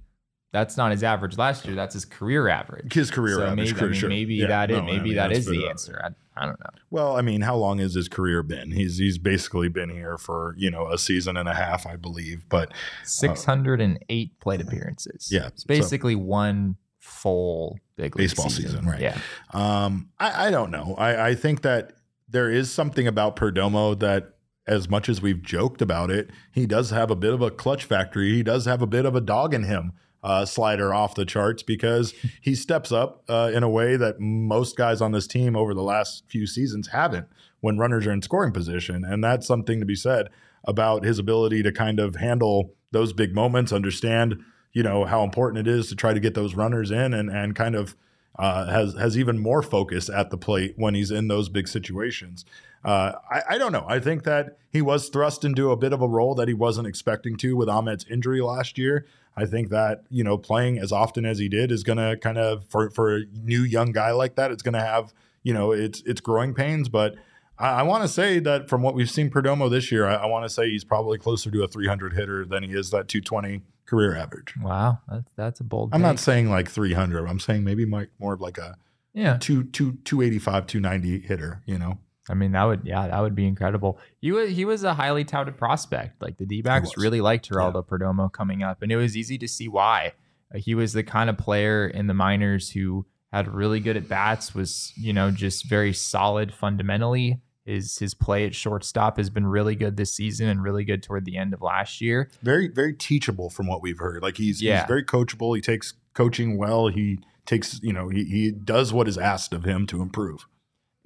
[0.53, 1.75] that's not his average last year.
[1.75, 2.93] That's his career average.
[2.93, 4.09] his career so average, maybe, I mean, sure.
[4.09, 6.01] maybe Yeah, that is no, I maybe mean, that's the answer.
[6.03, 6.71] I, I don't know.
[6.91, 8.71] Well, I mean, how long has his career been?
[8.71, 12.45] He's he's basically been here for you know a season and a half, I believe.
[12.49, 12.73] But
[13.05, 15.31] 608 plate appearances.
[15.33, 19.01] Uh, yeah, it's so- basically one full big league Baseball season, right.
[19.01, 19.19] Yeah,
[19.53, 20.95] Um, I, I don't know.
[20.99, 21.93] I, I think that
[22.29, 24.33] there is something about Perdomo that,
[24.67, 27.85] as much as we've joked about it, he does have a bit of a clutch
[27.85, 28.33] factory.
[28.33, 29.93] He does have a bit of a dog in him.
[30.23, 34.77] Uh, slider off the charts because he steps up uh, in a way that most
[34.77, 37.29] guys on this team over the last few seasons haven't
[37.61, 39.05] when runners are in scoring position.
[39.05, 40.29] And that's something to be said
[40.65, 44.43] about his ability to kind of handle those big moments, understand,
[44.73, 47.55] you know, how important it is to try to get those runners in and, and
[47.55, 47.95] kind of
[48.39, 52.45] uh, has has even more focus at the plate when he's in those big situations.
[52.85, 53.87] Uh, I, I don't know.
[53.89, 56.87] I think that he was thrust into a bit of a role that he wasn't
[56.87, 59.07] expecting to with Ahmed's injury last year.
[59.37, 62.39] I think that you know playing as often as he did is going to kind
[62.39, 65.13] of for for a new young guy like that, it's going to have
[65.43, 67.17] you know it's it's growing pains, but.
[67.59, 70.27] I, I want to say that from what we've seen Perdomo this year, I, I
[70.27, 73.63] want to say he's probably closer to a 300 hitter than he is that 220
[73.87, 74.55] career average.
[74.61, 75.91] wow, that's that's a bold.
[75.95, 77.27] I'm not saying like 300.
[77.27, 78.77] I'm saying maybe more of like a
[79.15, 81.63] Yeah, two two two eighty five two ninety hitter.
[81.65, 81.99] You know,
[82.29, 83.99] I mean that would yeah that would be incredible.
[84.21, 86.21] He was he was a highly touted prospect.
[86.23, 89.49] Like the D backs really liked Geraldo Perdomo coming up, and it was easy to
[89.49, 90.13] see why.
[90.55, 94.09] Uh, he was the kind of player in the minors who had really good at
[94.09, 94.55] bats.
[94.55, 97.41] Was you know just very solid fundamentally.
[97.65, 101.25] His his play at shortstop has been really good this season and really good toward
[101.25, 102.31] the end of last year.
[102.43, 104.23] very very teachable from what we've heard.
[104.23, 104.81] Like he's Yeah.
[104.81, 105.55] he's very coachable.
[105.57, 106.89] He takes coaching well.
[106.89, 110.47] He takes you know he he does what is asked of him to improve.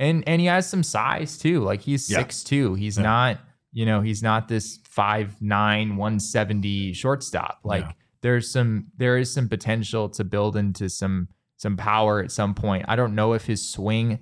[0.00, 1.60] And and he has some size too.
[1.60, 2.18] Like he's Yeah.
[2.18, 2.74] six two.
[2.74, 3.04] He's Yeah.
[3.04, 3.40] not,
[3.72, 7.60] you know, he's not this five nine one seventy shortstop.
[7.62, 7.92] Like Yeah.
[8.22, 12.86] there's some there is some potential to build into some some power at some point.
[12.88, 14.18] I don't know if his swing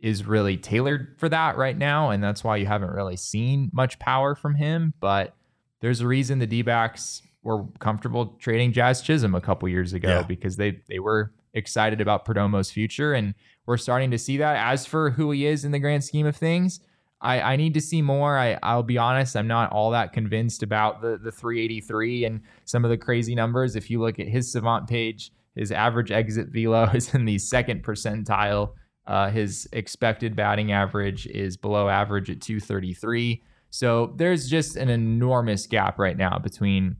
[0.00, 3.98] is really tailored for that right now, and that's why you haven't really seen much
[4.00, 4.92] power from him.
[4.98, 5.36] But
[5.80, 10.22] there's a reason the D-backs were comfortable trading Jazz Chisholm a couple years ago Yeah.
[10.22, 13.34] because they they were excited about Perdomo's future, and
[13.66, 14.56] we're starting to see that.
[14.56, 16.80] As for who he is in the grand scheme of things,
[17.20, 18.36] I, I need to see more.
[18.36, 22.84] I, I'll be honest, I'm not all that convinced about the the 383 and some
[22.84, 23.76] of the crazy numbers.
[23.76, 27.84] If you look at his Savant page, his average exit velo is in the second
[27.84, 28.72] percentile.
[29.06, 33.42] Uh, his expected batting average is below average at 233.
[33.70, 36.96] So there's just an enormous gap right now between,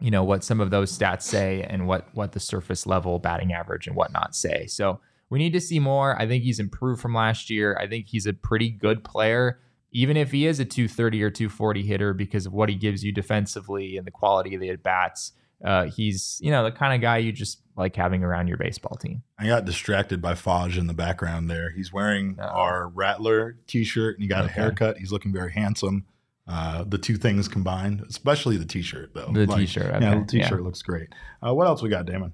[0.00, 3.52] you know, what some of those stats say and what what the surface level batting
[3.52, 4.66] average and whatnot say.
[4.66, 6.20] So we need to see more.
[6.20, 7.76] I think he's improved from last year.
[7.80, 9.58] I think he's a pretty good player,
[9.92, 13.10] even if he is a 230 or 240 hitter because of what he gives you
[13.12, 15.32] defensively and the quality of the at bats.
[15.64, 18.96] Uh, he's you know the kind of guy you just like having around your baseball
[18.98, 19.22] team.
[19.38, 21.70] I got distracted by Faj in the background there.
[21.70, 22.42] He's wearing Oh.
[22.44, 24.98] our Rattler t-shirt and he got a haircut.
[24.98, 26.04] He's looking very handsome.
[26.48, 29.30] Uh, the two things combined, especially the t-shirt though.
[29.32, 30.64] The t-shirt, Yeah, the t-shirt yeah.
[30.64, 31.08] looks great.
[31.44, 32.32] Uh, what else we got, Damon?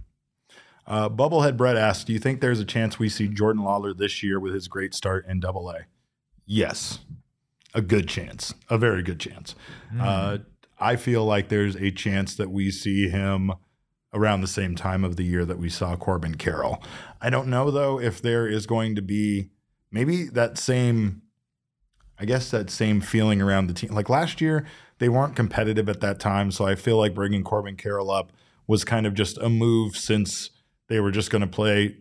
[0.86, 4.22] Uh, Bubblehead Brett asks, "Do you think there's a chance we see Jordan Lawlar this
[4.22, 5.86] year with his great start in Double A?"
[6.44, 6.98] Yes,
[7.72, 9.54] a good chance, a very good chance.
[9.98, 10.38] Uh,
[10.78, 13.52] I feel like there's a chance that we see him
[14.12, 16.82] around the same time of the year that we saw Corbin Carroll.
[17.20, 19.50] I don't know though if there is going to be
[19.90, 21.22] maybe that same
[22.22, 23.90] I guess that same feeling around the team.
[23.90, 24.64] Like last year,
[24.98, 28.30] they weren't competitive at that time, so I feel like bringing Corbin Carroll up
[28.68, 30.50] was kind of just a move since
[30.88, 31.96] they were just going to play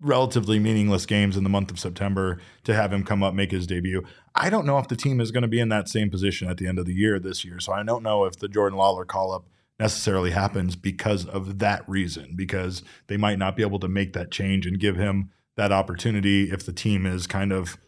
[0.00, 3.64] relatively meaningless games in the month of September to have him come up make his
[3.64, 4.02] debut.
[4.34, 6.56] I don't know if the team is going to be in that same position at
[6.56, 7.60] the end of the year this year.
[7.60, 9.46] So I don't know if the Jordan Lawlar call up
[9.78, 14.32] necessarily happens because of that reason because they might not be able to make that
[14.32, 17.78] change and give him that opportunity if the team is kind of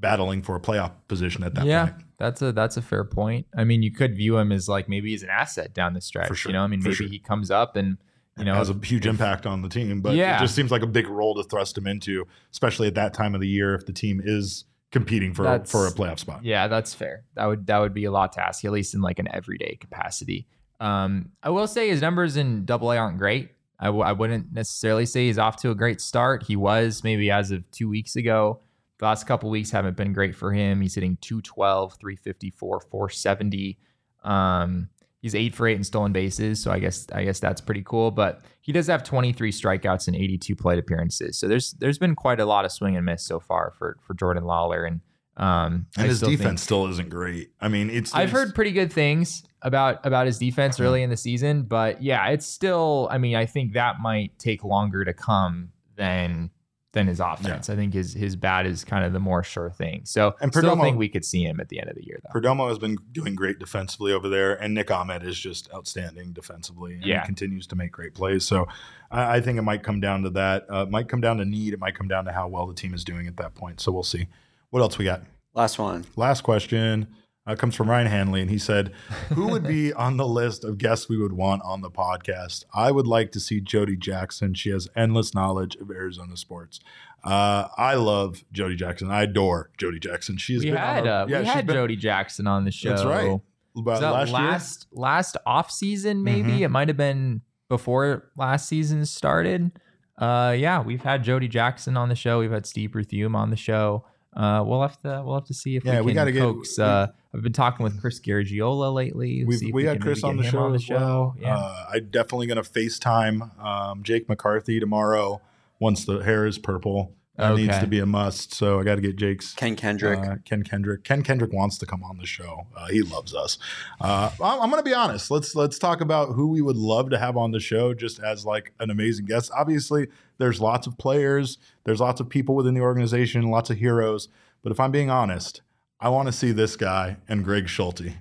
[0.00, 2.04] battling for a playoff position at that yeah, point.
[2.18, 3.46] that's a that's a fair point.
[3.56, 6.28] I mean, you could view him as like maybe he's an asset down the stretch.
[6.28, 7.08] For sure, You know, I mean, for maybe sure.
[7.08, 7.98] he comes up and
[8.38, 10.36] you know has a huge impact on the team, but Yeah.
[10.36, 13.34] it just seems like a big role to thrust him into, especially at that time
[13.34, 16.44] of the year if the team is competing for That's- for a playoff spot.
[16.44, 17.24] Yeah, that's fair.
[17.34, 19.76] That would that would be a lot to ask, at least in like an everyday
[19.76, 20.46] capacity.
[20.80, 23.50] Um, I will say his numbers in Double A aren't great.
[23.78, 26.42] I w- I wouldn't necessarily say he's off to a great start.
[26.44, 28.60] He was maybe as of two weeks ago.
[29.00, 30.80] The last couple weeks haven't been great for him.
[30.82, 33.78] He's hitting 212, 354, 470.
[34.22, 34.88] Um,
[35.22, 38.10] he's eight for eight in stolen bases, so I guess I guess that's pretty cool.
[38.10, 41.38] But he does have 23 strikeouts and 82 plate appearances.
[41.38, 44.14] So there's there's been quite a lot of swing and miss so far for for
[44.14, 45.00] Jordan Lawlar, and
[45.36, 47.50] um, I And his still think- defense still isn't great.
[47.60, 51.16] I mean, it's I've heard pretty good things about about his defense early in the
[51.16, 53.08] season, but yeah, it's still.
[53.10, 56.50] I mean, I think that might take longer to come than
[56.92, 57.70] than his offense.
[57.70, 60.02] I think his his bat is kind of the more sure thing.
[60.04, 62.18] So, And still Perdomo- think we could see him at the end of the year,
[62.22, 62.40] though.
[62.40, 66.94] Perdomo has been doing great defensively over there, and Nick Ahmed is just outstanding defensively.
[66.94, 67.20] And Yeah.
[67.20, 68.44] he continues to make great plays.
[68.44, 68.66] So
[69.10, 70.66] I, I think it might come down to that.
[70.68, 71.74] Uh, it might come down to need.
[71.74, 73.80] It might come down to how well the team is doing at that point.
[73.80, 74.26] So we'll see.
[74.70, 75.22] What else we got?
[75.54, 76.04] Last one.
[76.16, 77.06] Last question
[77.52, 78.92] uh, comes from Ryan Hanley, and he said,
[79.30, 82.64] "Who would be on the list of guests we would want on the podcast?
[82.74, 84.54] I would like to see Jody Jackson.
[84.54, 86.80] She has endless knowledge of Arizona sports.
[87.24, 89.10] Uh, I love Jody Jackson.
[89.10, 90.36] I adore Jody Jackson.
[90.38, 92.70] She's we been had on our- uh, yeah, we had been- Jody Jackson on the
[92.70, 92.90] show.
[92.90, 93.40] That's right.
[93.76, 95.00] About that last, last year.
[95.02, 96.60] last off season, maybe Mhm.
[96.62, 99.70] it might have been before last season started.
[100.18, 102.40] Uh, yeah, we've had Jody Jackson on the show.
[102.40, 104.04] We've had Steve Berthiaume on the show.
[104.36, 106.78] Uh, we'll have to we'll have to see if Yeah, we we gotta get- coax.
[106.78, 109.44] uh, I've been talking with Chris Garagiola lately.
[109.44, 111.36] We've, see we had can Chris maybe on the, show as well.
[111.38, 111.56] Yeah.
[111.56, 115.40] Uh, I'm definitely going to FaceTime um, Jake McCarthy tomorrow
[115.78, 117.14] once the hair is purple.
[117.36, 118.52] That needs to be a must.
[118.52, 120.18] So I got to get Jake's Ken Kendrick.
[120.18, 121.04] Uh, Ken Kendrick.
[121.04, 122.66] Ken Kendrick wants to come on the show.
[122.76, 123.56] Uh, he loves us.
[123.98, 125.30] Uh, I'm, I'm going to be honest.
[125.30, 128.44] Let's let's talk about who we would love to have on the show, just as
[128.44, 129.50] like an amazing guest.
[129.56, 131.56] Obviously, there's lots of players.
[131.84, 133.48] There's lots of people within the organization.
[133.50, 134.28] Lots of heroes.
[134.62, 135.62] But if I'm being honest,
[136.00, 138.14] I want to see this guy and Greg Schulte in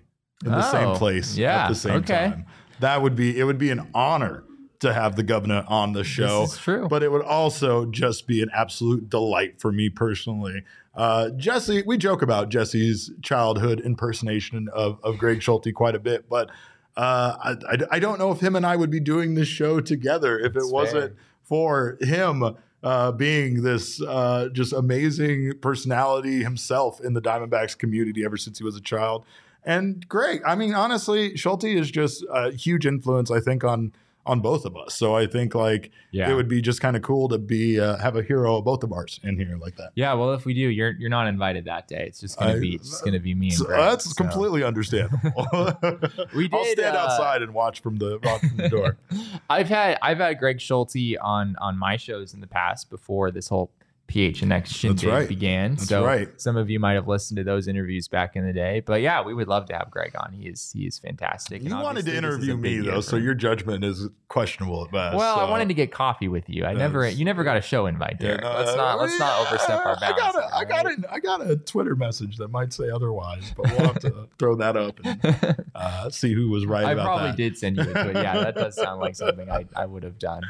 [0.44, 2.30] the Oh, same place yeah, at the same okay.
[2.30, 2.46] time.
[2.80, 3.38] That would be.
[3.38, 4.44] It would be an honor
[4.80, 6.44] to have the governor on the show.
[6.44, 6.88] is true.
[6.88, 10.64] But it would also just be an absolute delight for me personally.
[10.96, 16.30] Uh, Jesse, we joke about Jesse's childhood impersonation of, of Greg Schulte quite a bit,
[16.30, 16.50] but
[16.98, 19.80] uh, I, I, I don't know if him and I would be doing this show
[19.82, 21.24] together if it That's wasn't fair.
[21.44, 28.38] for him uh, being this uh, just amazing personality himself in the Diamondbacks community ever
[28.38, 29.26] since he was a child.
[29.66, 33.92] And Greg, I mean, honestly, Schulte is just a huge influence, I think, on
[34.26, 34.94] on both of us.
[34.96, 36.30] So I think like Yeah.
[36.30, 38.84] it would be just kind of cool to be uh, have a hero of both
[38.84, 39.92] of ours in here like that.
[39.96, 42.04] Yeah, well, if we do, you're you're not invited that day.
[42.08, 43.80] It's just gonna I- be it's just gonna be me and So Greg.
[43.80, 44.14] that's so.
[44.16, 45.48] completely understandable.
[46.36, 48.98] We I'll did, stand uh, outside and watch from the from the door.
[49.50, 53.48] I've had I've had Greg Schulte on on my shows in the past before this
[53.48, 53.72] whole
[54.10, 55.28] PHNX shindig right.
[55.28, 55.76] began.
[55.76, 56.30] That's so right.
[56.41, 58.82] some of you might have listened to those interviews back in the day.
[58.86, 60.34] But yeah, we would love to have Greg on.
[60.34, 61.62] He is he is fantastic.
[61.62, 64.86] You wanted to obviously this is a interview me though, so your judgment is questionable
[64.86, 65.16] at best.
[65.16, 66.66] Well, I wanted to get coffee with you.
[66.66, 69.86] I never you never got a show invite, Yeah, no, let's not let's not overstep
[69.86, 70.03] our bounds.
[70.03, 72.89] I got a, I all got a, I got a Twitter message that might say
[72.89, 76.93] otherwise, but we'll have to throw that up and uh, see who was right I
[76.93, 77.38] about probably that.
[77.38, 78.16] did send you a tweet.
[78.16, 80.43] Yeah, that does sound like something I, I would have done.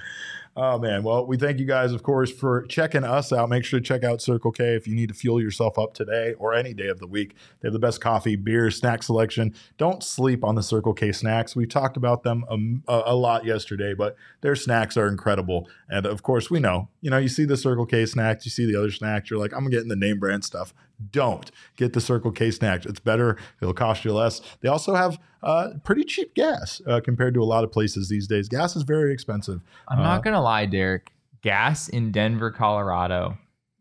[0.62, 3.48] Oh man, well, we thank you guys, of course, for checking us out.
[3.48, 6.34] Make sure to check out Circle K if you need to fuel yourself up today
[6.38, 7.34] or any day of the week.
[7.62, 9.56] They have the best coffee, beer, snack selection.
[9.78, 11.56] Don't sleep on the Circle K snacks.
[11.56, 15.70] We talked about them a, a lot yesterday, but their snacks are incredible.
[15.88, 18.66] And of course, we know, you know, you see the Circle K snacks, you see
[18.66, 20.74] the other snacks, you're like, I'm getting the name brand stuff.
[21.12, 22.86] Don't get the Circle K snacks.
[22.86, 23.38] It's better.
[23.62, 24.42] It'll cost you less.
[24.62, 28.28] They also have uh, pretty cheap gas uh, compared to a lot of places these
[28.28, 28.50] days.
[28.50, 29.62] Gas is very expensive.
[29.88, 31.12] I'm Uh, not gonna lie, Derek.
[31.42, 33.38] Gas in Denver, Colorado,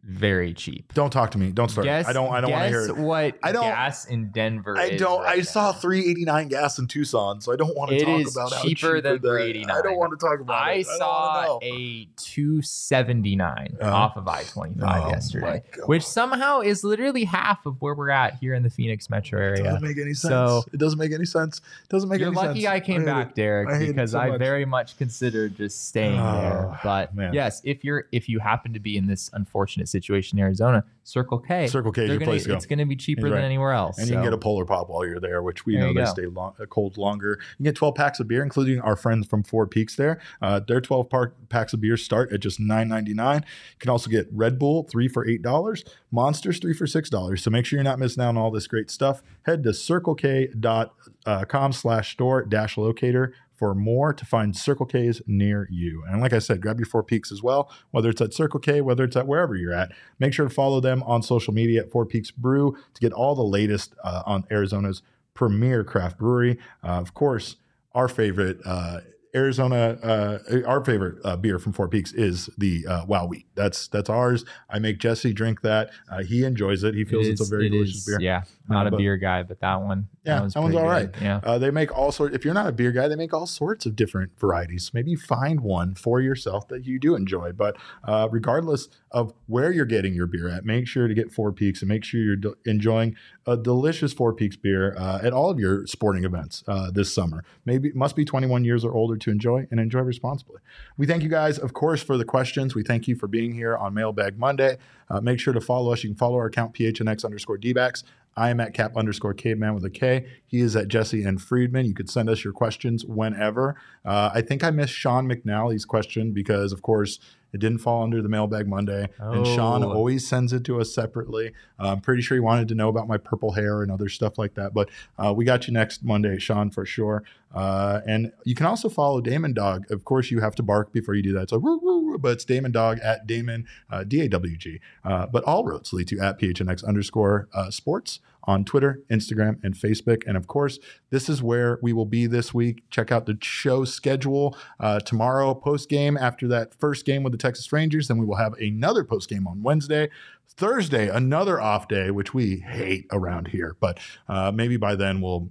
[0.08, 0.92] very cheap.
[0.94, 1.50] Don't talk to me.
[1.50, 1.84] Don't start.
[1.84, 2.32] Guess, I don't.
[2.32, 2.96] I don't want to hear it.
[2.96, 5.22] what I don't- gas in Denver I don't.
[5.22, 8.52] right I saw 389 gas in Tucson, so I don't want to talk is about
[8.52, 10.78] how cheaper than it- I don't want to talk about I it.
[10.78, 11.76] I saw don't wanna know.
[11.76, 13.90] a 279 Uh-huh.
[13.94, 18.54] off of I-25 Oh, yesterday, which somehow is literally half of where we're at here
[18.54, 19.60] in the Phoenix metro area.
[19.60, 20.32] It doesn't make any sense.
[20.32, 21.58] So- it doesn't make any sense.
[21.58, 22.36] It doesn't make any sense.
[22.36, 22.68] You're lucky.
[22.68, 23.34] I came hate back, it.
[23.34, 24.38] Derek, I because so I much.
[24.38, 26.80] very much considered just staying Oh, there.
[26.82, 27.34] But man.
[27.34, 29.97] yes, if you're if you happen to be in this unfortunate situation
[30.32, 32.56] in Arizona, Circle K, Circle K is your gonna- place to go.
[32.56, 33.98] It's going to be cheaper You're than anywhere else.
[33.98, 36.00] And you can get a polar pop while you're there, which we There know they
[36.00, 36.04] go.
[36.06, 37.38] stay long, uh, cold longer.
[37.58, 40.20] You get 12 packs of beer, including our friends from Four Peaks there.
[40.42, 43.36] Uh, their 12 par- packs of beer start at just $9.99.
[43.36, 43.42] You
[43.78, 47.40] can also get Red Bull, three for $8, Monsters, three for $6.
[47.40, 49.22] So make sure you're not missing out on all this great stuff.
[49.44, 56.04] Head to circlek.com slash store dash locator for more to find Circle K's near you.
[56.08, 58.80] And like I said, grab your Four Peaks as well, whether it's at Circle K,
[58.80, 59.90] whether it's at wherever you're at.
[60.20, 63.34] Make sure to follow them on social media at Four Peaks Brew to get all
[63.34, 65.02] the latest uh, on Arizona's
[65.34, 66.56] premier craft brewery.
[66.84, 67.56] Uh, of course,
[67.94, 69.00] our favorite uh,
[69.34, 73.46] Arizona, uh, our favorite uh, beer from Four Peaks is the uh, Wow Wheat.
[73.54, 74.44] That's that's ours.
[74.70, 75.90] I make Jesse drink that.
[76.10, 76.94] Uh, he enjoys it.
[76.94, 78.18] He feels is- it's a very it delicious is- beer.
[78.20, 80.74] Yeah, not Uh, a but- beer guy, but that one, Yeah, that, one's that one's
[80.76, 81.14] all good.
[81.20, 81.40] Yeah.
[81.42, 82.34] Uh, they make all sorts.
[82.34, 84.90] If you're not a beer guy, they make all sorts of different varieties.
[84.94, 87.52] Maybe find one for yourself that you do enjoy.
[87.52, 91.52] But uh, regardless of where you're getting your beer at, make sure to get Four
[91.52, 93.16] Peaks and make sure you're enjoying
[93.48, 97.44] a delicious Four Peaks beer uh, at all of your sporting events uh, this summer.
[97.64, 100.60] Maybe must be 21 years or older to enjoy and enjoy responsibly.
[100.98, 102.74] We thank you guys, of course, for the questions.
[102.74, 104.76] We thank you for being here on Mailbag Monday.
[105.08, 106.04] Uh, make sure to follow us.
[106.04, 108.04] You can follow our account PHNX underscore DBAX.
[108.36, 110.26] I am at cap underscore caveman with a K.
[110.46, 111.86] He is at Jesse and Friedman.
[111.86, 113.74] You could send us your questions whenever.
[114.04, 117.18] Uh, I think I missed Sean McNally's question because, of course,
[117.52, 119.08] it didn't fall under the mailbag Monday.
[119.18, 119.90] And Sean Oh.
[119.92, 121.52] always sends it to us separately.
[121.78, 124.36] Uh, I'm pretty sure he wanted to know about my purple hair and other stuff
[124.38, 124.74] like that.
[124.74, 127.22] But uh, we got you next Monday, Sean, for sure.
[127.54, 129.90] Uh, and you can also follow Damon Dog.
[129.90, 131.48] Of course, you have to bark before you do that.
[131.48, 134.80] So, woo, woo, woo, but it's Damon Dog at Damon, uh, D A W G.
[135.04, 139.74] Uh, but all roads lead to at PHNX underscore uh, sports on Twitter, Instagram, and
[139.74, 140.26] Facebook.
[140.26, 140.78] And of course,
[141.10, 142.82] this is where we will be this week.
[142.88, 147.38] Check out the show schedule uh, tomorrow, post game after that first game with the
[147.38, 148.08] Texas Rangers.
[148.08, 150.08] Then we will have another post game on Wednesday.
[150.48, 153.76] Thursday, another off day, which we hate around here.
[153.80, 155.50] But uh, maybe by then we'll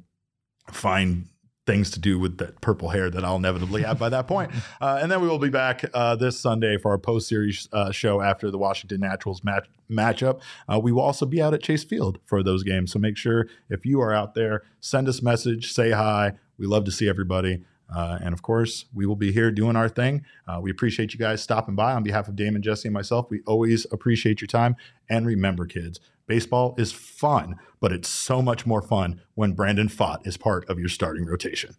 [0.72, 1.28] find
[1.68, 4.52] things to do with that purple hair that I'll inevitably have by that point.
[4.80, 7.92] Uh, and then we will be back uh, this Sunday for our post series uh,
[7.92, 10.42] show after the Washington Nationals match matchup.
[10.72, 12.92] Uh, we will also be out at Chase Field for those games.
[12.92, 16.34] So make sure if you are out there, send us a message, say hi.
[16.58, 17.64] We love to see everybody.
[17.94, 20.26] Uh, and of course, we will be here doing our thing.
[20.48, 23.28] Uh, we appreciate you guys stopping by on behalf of Damon, Jesse, and myself.
[23.30, 24.76] We always appreciate your time.
[25.10, 30.26] And remember, kids, baseball is fun, but it's so much more fun when Brandon Pfaadt
[30.28, 31.76] is part of your starting rotation.